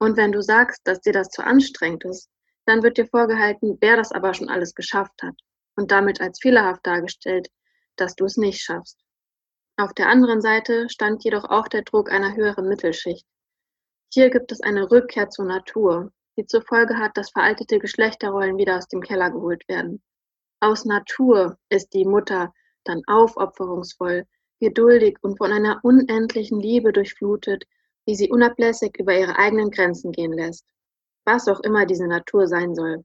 [0.00, 2.28] Und wenn du sagst, dass dir das zu anstrengend ist,
[2.68, 5.34] dann wird dir vorgehalten, wer das aber schon alles geschafft hat
[5.74, 7.48] und damit als fehlerhaft dargestellt,
[7.96, 8.98] dass du es nicht schaffst.
[9.78, 13.26] Auf der anderen Seite stand jedoch auch der Druck einer höheren Mittelschicht.
[14.12, 18.76] Hier gibt es eine Rückkehr zur Natur, die zur Folge hat, dass veraltete Geschlechterrollen wieder
[18.76, 20.02] aus dem Keller geholt werden.
[20.60, 22.52] Aus Natur ist die Mutter
[22.84, 24.26] dann aufopferungsvoll,
[24.60, 27.64] geduldig und von einer unendlichen Liebe durchflutet,
[28.06, 30.66] die sie unablässig über ihre eigenen Grenzen gehen lässt.
[31.30, 33.04] Was auch immer diese Natur sein soll.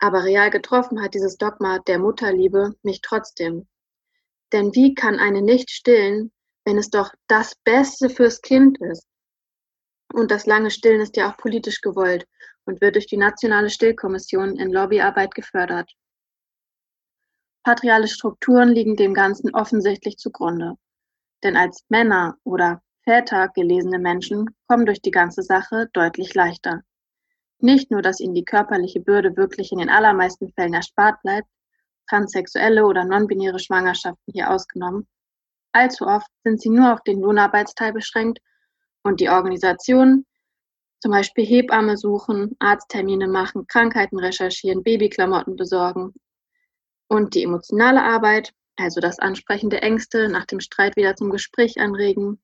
[0.00, 3.68] Aber real getroffen hat dieses Dogma der Mutterliebe mich trotzdem.
[4.52, 6.32] Denn wie kann eine nicht stillen,
[6.64, 9.06] wenn es doch das Beste fürs Kind ist?
[10.12, 12.26] Und das lange Stillen ist ja auch politisch gewollt
[12.64, 15.92] und wird durch die Nationale Stillkommission in Lobbyarbeit gefördert.
[17.62, 20.74] Patriale Strukturen liegen dem Ganzen offensichtlich zugrunde.
[21.44, 26.82] Denn als Männer oder Väter gelesene Menschen kommen durch die ganze Sache deutlich leichter.
[27.60, 31.48] Nicht nur, dass ihnen die körperliche Bürde wirklich in den allermeisten Fällen erspart bleibt,
[32.08, 35.06] transsexuelle oder non-binäre Schwangerschaften hier ausgenommen,
[35.72, 38.38] allzu oft sind sie nur auf den Lohnarbeitsteil beschränkt
[39.02, 40.26] und die Organisationen,
[41.00, 46.12] zum Beispiel Hebamme suchen, Arzttermine machen, Krankheiten recherchieren, Babyklamotten besorgen.
[47.08, 51.78] Und die emotionale Arbeit, also das Ansprechen der Ängste, nach dem Streit wieder zum Gespräch
[51.78, 52.40] anregen,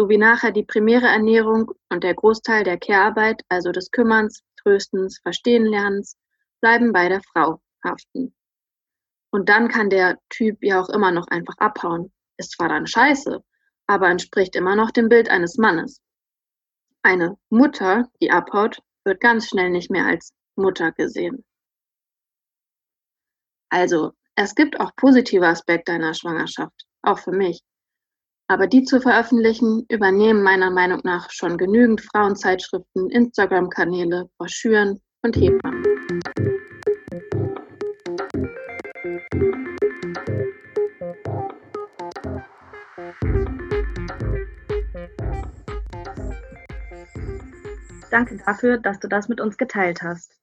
[0.00, 6.16] sowie nachher die primäre Ernährung und der Großteil der Care-Arbeit, also des Kümmerns, Tröstens, Verstehenlernens,
[6.62, 8.34] bleiben bei der Frau haften.
[9.30, 12.10] Und dann kann der Typ ja auch immer noch einfach abhauen.
[12.38, 13.44] Ist zwar dann scheiße,
[13.86, 16.00] aber entspricht immer noch dem Bild eines Mannes.
[17.02, 21.44] Eine Mutter, die abhaut, wird ganz schnell nicht mehr als Mutter gesehen.
[23.68, 27.62] Also, es gibt auch positive Aspekte einer Schwangerschaft, auch für mich.
[28.50, 35.84] Aber die zu veröffentlichen, übernehmen meiner Meinung nach schon genügend Frauenzeitschriften, Instagram-Kanäle, Broschüren und Hebammen.
[48.10, 50.36] Danke dafür, dass du das mit uns geteilt hast.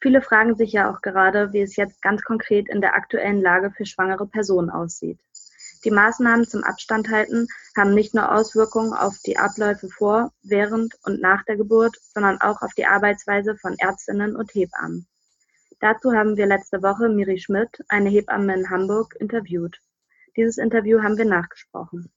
[0.00, 3.72] Viele fragen sich ja auch gerade, wie es jetzt ganz konkret in der aktuellen Lage
[3.72, 5.18] für schwangere Personen aussieht.
[5.84, 11.20] Die Maßnahmen zum Abstand halten haben nicht nur Auswirkungen auf die Abläufe vor, während und
[11.20, 15.08] nach der Geburt, sondern auch auf die Arbeitsweise von Ärztinnen und Hebammen.
[15.80, 19.80] Dazu haben wir letzte Woche Miri Schmidt, eine Hebamme in Hamburg, interviewt.
[20.36, 22.12] Dieses Interview haben wir nachgesprochen.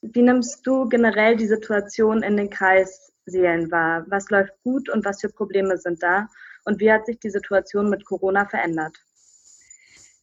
[0.00, 4.04] Wie nimmst du generell die Situation in den Kreisseelen wahr?
[4.08, 6.28] Was läuft gut und was für Probleme sind da?
[6.64, 8.96] Und wie hat sich die Situation mit Corona verändert?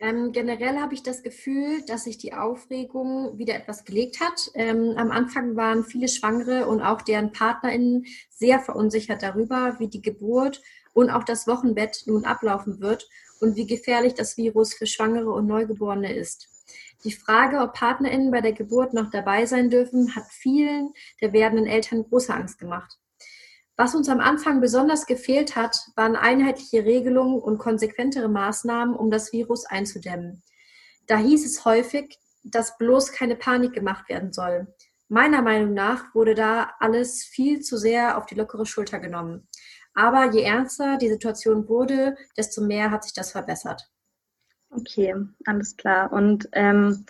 [0.04, 4.52] Ähm, generell habe ich das Gefühl, dass sich die Aufregung wieder etwas gelegt hat.
[4.54, 10.02] Ähm, am Anfang waren viele Schwangere und auch deren PartnerInnen sehr verunsichert darüber, wie die
[10.02, 10.62] Geburt
[10.92, 13.08] und auch das Wochenbett nun ablaufen wird
[13.40, 16.50] und wie gefährlich das Virus für Schwangere und Neugeborene ist.
[17.06, 21.66] Die Frage, ob PartnerInnen bei der Geburt noch dabei sein dürfen, hat vielen der werdenden
[21.66, 23.00] Eltern große Angst gemacht.
[23.76, 29.34] Was uns am Anfang besonders gefehlt hat, waren einheitliche Regelungen und konsequentere Maßnahmen, um das
[29.34, 30.44] Virus einzudämmen.
[31.08, 34.68] Da hieß es häufig, dass bloß keine Panik gemacht werden soll.
[35.10, 39.48] Meiner Meinung nach wurde da alles viel zu sehr auf die lockere Schulter genommen.
[39.96, 43.90] Aber je ernster die Situation wurde, desto mehr hat sich das verbessert.
[44.70, 46.12] Okay, alles klar.
[46.12, 47.06] Und ähm,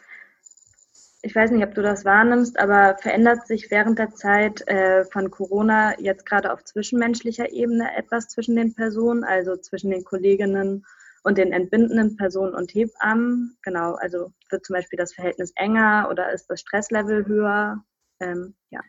[1.26, 5.32] ich weiß nicht, ob du das wahrnimmst, aber verändert sich während der Zeit äh, von
[5.32, 10.86] Corona jetzt gerade auf zwischenmenschlicher Ebene etwas zwischen den Personen, also zwischen den Kolleginnen
[11.24, 13.58] und den entbindenden Personen und Hebammen?
[13.62, 17.82] Genau, also wird zum Beispiel das Verhältnis enger oder ist das Stresslevel höher?
[18.20, 18.82] Ähm, ja.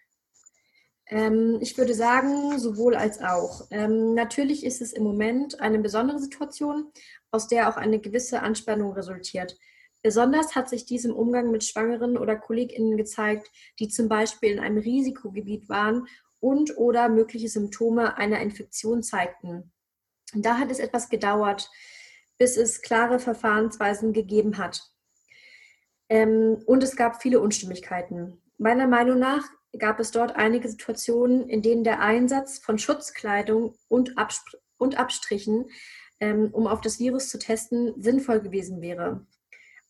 [1.07, 3.69] Ähm, ich würde sagen, sowohl als auch.
[3.71, 6.91] Ähm, natürlich ist es im Moment eine besondere Situation,
[7.31, 9.57] aus der auch eine gewisse Anspannung resultiert.
[10.05, 14.61] Besonders hat sich dies im Umgang mit Schwangeren oder KollegInnen gezeigt, die zum Beispiel in
[14.61, 16.07] einem Risikogebiet waren
[16.41, 19.73] und oder mögliche Symptome einer Infektion zeigten.
[20.35, 21.71] Da hat es etwas gedauert,
[22.37, 24.83] bis es klare Verfahrensweisen gegeben hat.
[26.11, 28.43] Ähm, und es gab viele Unstimmigkeiten.
[28.59, 34.19] Meiner Meinung nach gab es dort einige Situationen, in denen der Einsatz von Schutzkleidung und,
[34.19, 35.71] Absp und Abstrichen,
[36.21, 39.27] ähm, um auf das Virus zu testen, sinnvoll gewesen wäre.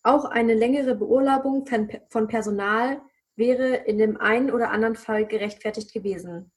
[0.04, 1.66] Auch eine längere Beurlaubung
[2.10, 3.00] von Personal
[3.36, 6.52] wäre in dem einen oder anderen Fall gerechtfertigt gewesen.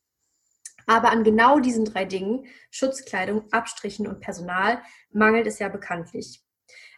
[0.86, 6.44] Aber an genau diesen drei Dingen, Schutzkleidung, Abstrichen und Personal, mangelt es ja bekanntlich.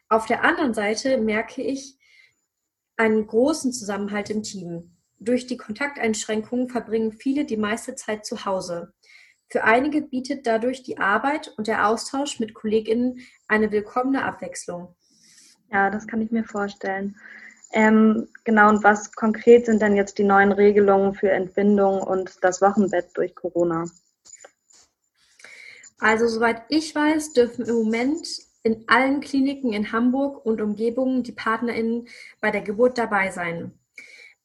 [0.09, 1.99] Auf der anderen Seite merke ich
[2.97, 4.97] einen großen Zusammenhalt im Team.
[5.19, 8.93] Durch die Kontakteinschränkungen verbringen viele die meiste Zeit zu Hause.
[9.49, 14.95] Für einige bietet dadurch die Arbeit und der Austausch mit Kolleginnen eine willkommene Abwechslung.
[15.71, 17.15] Ja, das kann ich mir vorstellen.
[17.71, 22.61] Ähm, genau, und was konkret sind denn jetzt die neuen Regelungen für Entbindung und das
[22.61, 23.85] Wochenbett durch Corona?
[25.99, 28.27] Also, soweit ich weiß, dürfen im Moment
[28.63, 32.07] in allen Kliniken in Hamburg und Umgebung die PartnerInnen
[32.41, 33.73] bei der Geburt dabei sein.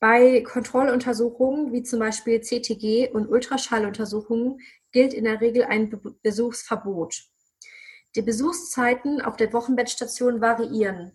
[0.00, 4.60] Bei Kontrolluntersuchungen wie zum Beispiel CTG und Ultraschalluntersuchungen
[4.92, 7.24] gilt in der Regel ein Besuchsverbot.
[8.16, 11.10] Die Besuchszeiten auf der Wochenbettstation variieren.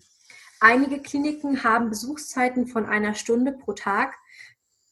[0.60, 4.16] Einige Kliniken haben Besuchszeiten von einer Stunde pro Tag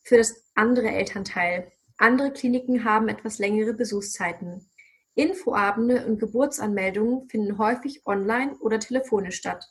[0.04, 1.70] für das andere Elternteil.
[1.98, 4.70] Andere Kliniken haben etwas längere Besuchszeiten.
[5.16, 9.68] Infoabende und Geburtsanmeldungen finden häufig online oder telefonisch statt.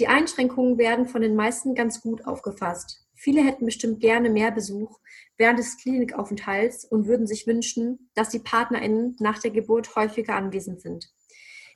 [0.00, 3.06] Die Einschränkungen werden von den meisten ganz gut aufgefasst.
[3.14, 4.98] Viele hätten bestimmt gerne mehr Besuch
[5.36, 10.80] während des Klinikaufenthalts und würden sich wünschen, dass die PartnerInnen nach der Geburt häufiger anwesend
[10.80, 11.12] sind.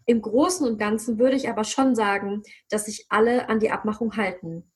[0.07, 4.17] Im Großen und Ganzen würde ich aber schon sagen, dass sich alle an die Abmachung
[4.17, 4.71] halten.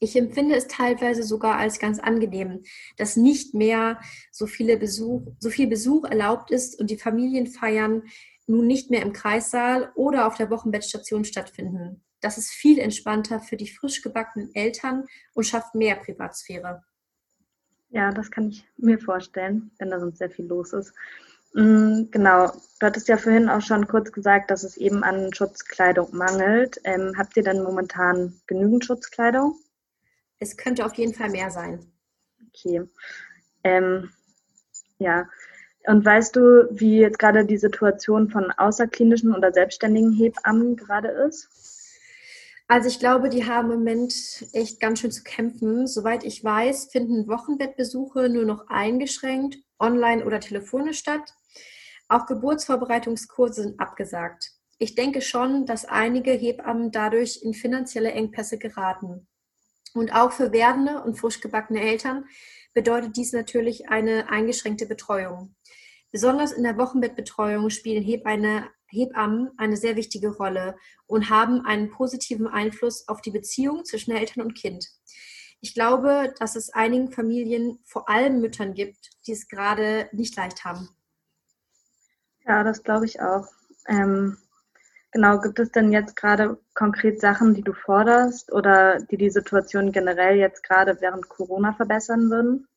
[0.00, 2.62] Ich empfinde es teilweise sogar als ganz angenehm,
[2.96, 4.00] dass nicht mehr
[4.30, 8.02] so, viele Besuch, so viel Besuch erlaubt ist und die Familienfeiern
[8.46, 12.04] nun nicht mehr im Kreissaal oder auf der Wochenbettstation stattfinden.
[12.20, 16.82] Das ist viel entspannter für die frisch gebackenen Eltern und schafft mehr Privatsphäre.
[17.90, 20.92] Ja, das kann ich mir vorstellen, wenn da sonst sehr viel los ist.
[21.54, 26.08] Mm, genau, du hattest ja vorhin auch schon kurz gesagt, dass es eben an Schutzkleidung
[26.14, 26.80] mangelt.
[26.84, 29.56] Ähm, habt ihr denn momentan genügend Schutzkleidung?
[30.40, 31.92] Es könnte auf jeden Fall mehr sein.
[32.48, 32.82] Okay.
[33.62, 34.10] Ähm,
[34.98, 35.28] ja.
[35.86, 41.48] Und weißt du, wie jetzt gerade die Situation von außerklinischen oder selbstständigen Hebammen gerade ist?
[42.66, 44.14] Also ich glaube, die haben im Moment
[44.52, 45.86] echt ganz schön zu kämpfen.
[45.86, 51.34] Soweit ich weiß, finden Wochenbettbesuche nur noch eingeschränkt, online oder telefonisch statt.
[52.08, 54.52] Auch Geburtsvorbereitungskurse sind abgesagt.
[54.78, 59.28] Ich denke schon, dass einige Hebammen dadurch in finanzielle Engpässe geraten.
[59.94, 62.26] Und auch für werdende und frisch gebackene Eltern
[62.74, 65.54] bedeutet dies natürlich eine eingeschränkte Betreuung.
[66.10, 70.76] Besonders in der Wochenbettbetreuung spielen Hebammen eine sehr wichtige Rolle
[71.06, 74.88] und haben einen positiven Einfluss auf die Beziehung zwischen Eltern und Kind.
[75.60, 80.64] Ich glaube, dass es einigen Familien, vor allem Müttern gibt, die es gerade nicht leicht
[80.64, 80.88] haben.
[82.46, 83.48] Ja, das glaube ich auch.
[83.88, 84.36] Ähm,
[85.12, 89.92] genau, gibt es denn jetzt gerade konkret Sachen, die du forderst oder die die Situation
[89.92, 92.68] generell jetzt gerade während Corona verbessern würden?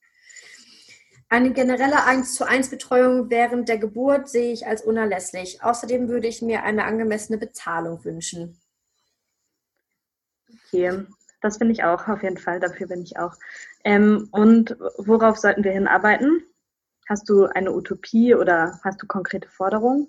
[1.30, 5.62] Eine generelle 1 zu 1 Betreuung während der Geburt sehe ich als unerlässlich.
[5.62, 8.58] Außerdem würde ich mir eine angemessene Bezahlung wünschen.
[10.68, 11.06] Okay,
[11.42, 12.62] das finde ich auch auf jeden Fall.
[12.62, 13.36] Dafür bin ich auch.
[13.84, 16.44] Ähm, und worauf sollten wir hinarbeiten?
[17.08, 20.08] Hast du eine Utopie oder hast du konkrete Forderungen?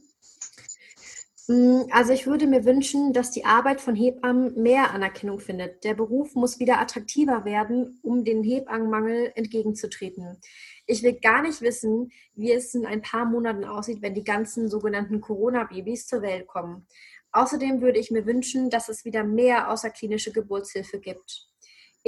[1.46, 5.84] Mm, also ich würde mir wünschen, dass die Arbeit von Hebammen mehr Anerkennung findet.
[5.84, 10.38] Der Beruf muss wieder attraktiver werden, um den Hebammenmangel entgegenzutreten.
[10.86, 14.68] Ich will gar nicht wissen, wie es in ein paar Monaten aussieht, wenn die ganzen
[14.68, 16.86] sogenannten Corona-Babys zur Welt kommen.
[17.32, 21.46] Außerdem würde ich mir wünschen, dass es wieder mehr außerklinische Geburtshilfe gibt.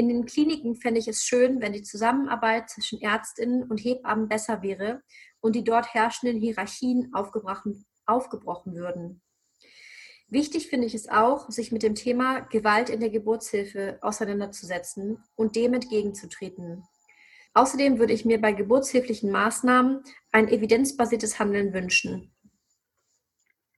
[0.01, 4.63] In den Kliniken fände ich es schön, wenn die Zusammenarbeit zwischen Ärztinnen und Hebammen besser
[4.63, 5.03] wäre
[5.41, 7.85] und die dort herrschenden Hierarchien aufgebrochen,
[8.75, 9.21] würden.
[10.29, 15.55] Wichtig finde ich es auch, sich mit dem Thema Gewalt in der Geburtshilfe auseinanderzusetzen und
[15.55, 16.83] dem entgegenzutreten.
[17.53, 22.33] Außerdem würde ich mir bei geburtshilflichen Maßnahmen ein evidenzbasiertes Handeln wünschen.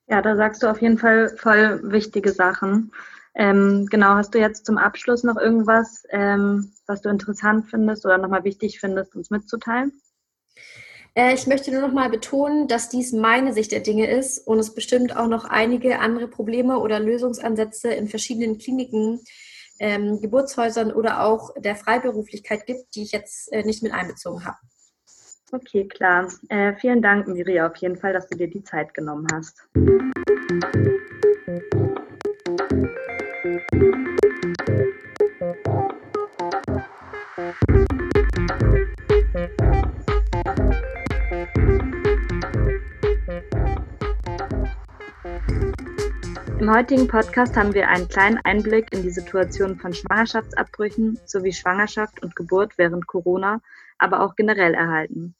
[0.06, 2.92] Ja, da sagst du auf jeden Fall voll wichtige Sachen.
[3.34, 8.18] Ähm, genau, hast du jetzt zum Abschluss noch irgendwas, ähm, was du interessant findest oder
[8.18, 9.92] nochmal wichtig findest, uns mitzuteilen?
[11.14, 14.74] Äh, ich möchte nur nochmal betonen, dass dies meine Sicht der Dinge ist und es
[14.74, 19.20] bestimmt auch noch einige andere Probleme oder Lösungsansätze in verschiedenen Kliniken,
[19.78, 24.58] ähm, Geburtshäusern oder auch der Freiberuflichkeit gibt, die ich jetzt äh, nicht mit einbezogen habe.
[25.50, 26.28] Okay, klar.
[26.48, 29.68] Äh, vielen Dank, Miri, auf jeden Fall, dass du dir die Zeit genommen hast.
[33.52, 33.60] Im
[46.70, 52.34] heutigen Podcast haben wir einen kleinen Einblick in die Situation von Schwangerschaftsabbrüchen sowie Schwangerschaft und
[52.34, 53.60] Geburt während Corona,
[53.98, 55.34] aber auch generell erhalten.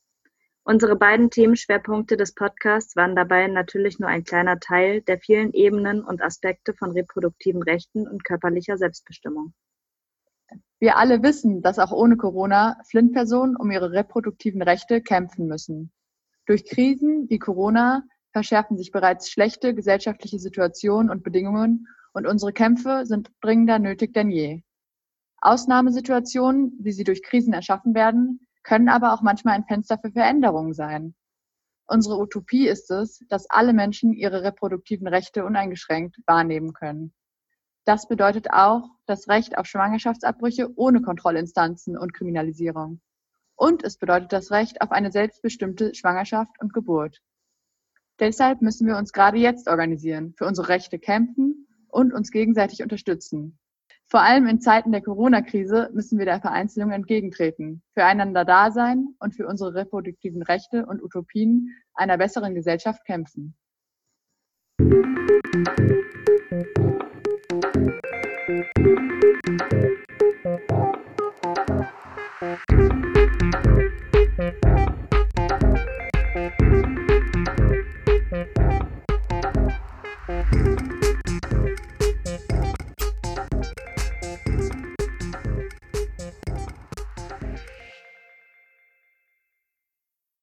[0.65, 6.05] Unsere beiden Themenschwerpunkte des Podcasts waren dabei natürlich nur ein kleiner Teil der vielen Ebenen
[6.05, 9.55] und Aspekte von reproduktiven Rechten und körperlicher Selbstbestimmung.
[10.79, 15.93] Wir alle wissen, dass auch ohne Corona Flint-Personen um ihre reproduktiven Rechte kämpfen müssen.
[16.47, 23.05] Durch Krisen wie Corona verschärfen sich bereits schlechte gesellschaftliche Situationen und Bedingungen und unsere Kämpfe
[23.05, 24.63] sind dringender nötig denn je.
[25.41, 30.75] Ausnahmesituationen, wie sie durch Krisen erschaffen werden, können aber auch manchmal ein Fenster für Veränderungen
[30.75, 31.15] sein.
[31.87, 37.13] Unsere Utopie ist es, dass alle Menschen ihre reproduktiven Rechte uneingeschränkt wahrnehmen können.
[37.85, 43.01] Das bedeutet auch das Recht auf Schwangerschaftsabbrüche ohne Kontrollinstanzen und Kriminalisierung.
[43.57, 47.21] Und es bedeutet das Recht auf eine selbstbestimmte Schwangerschaft und Geburt.
[48.21, 53.59] Deshalb müssen wir uns gerade jetzt organisieren, für unsere Rechte kämpfen und uns gegenseitig unterstützen.
[54.13, 59.35] Vor allem in Zeiten der Corona-Krise müssen wir der Vereinzelung entgegentreten, füreinander da sein und
[59.35, 63.55] für unsere reproduktiven Rechte und Utopien einer besseren Gesellschaft kämpfen.
[72.43, 72.82] Musik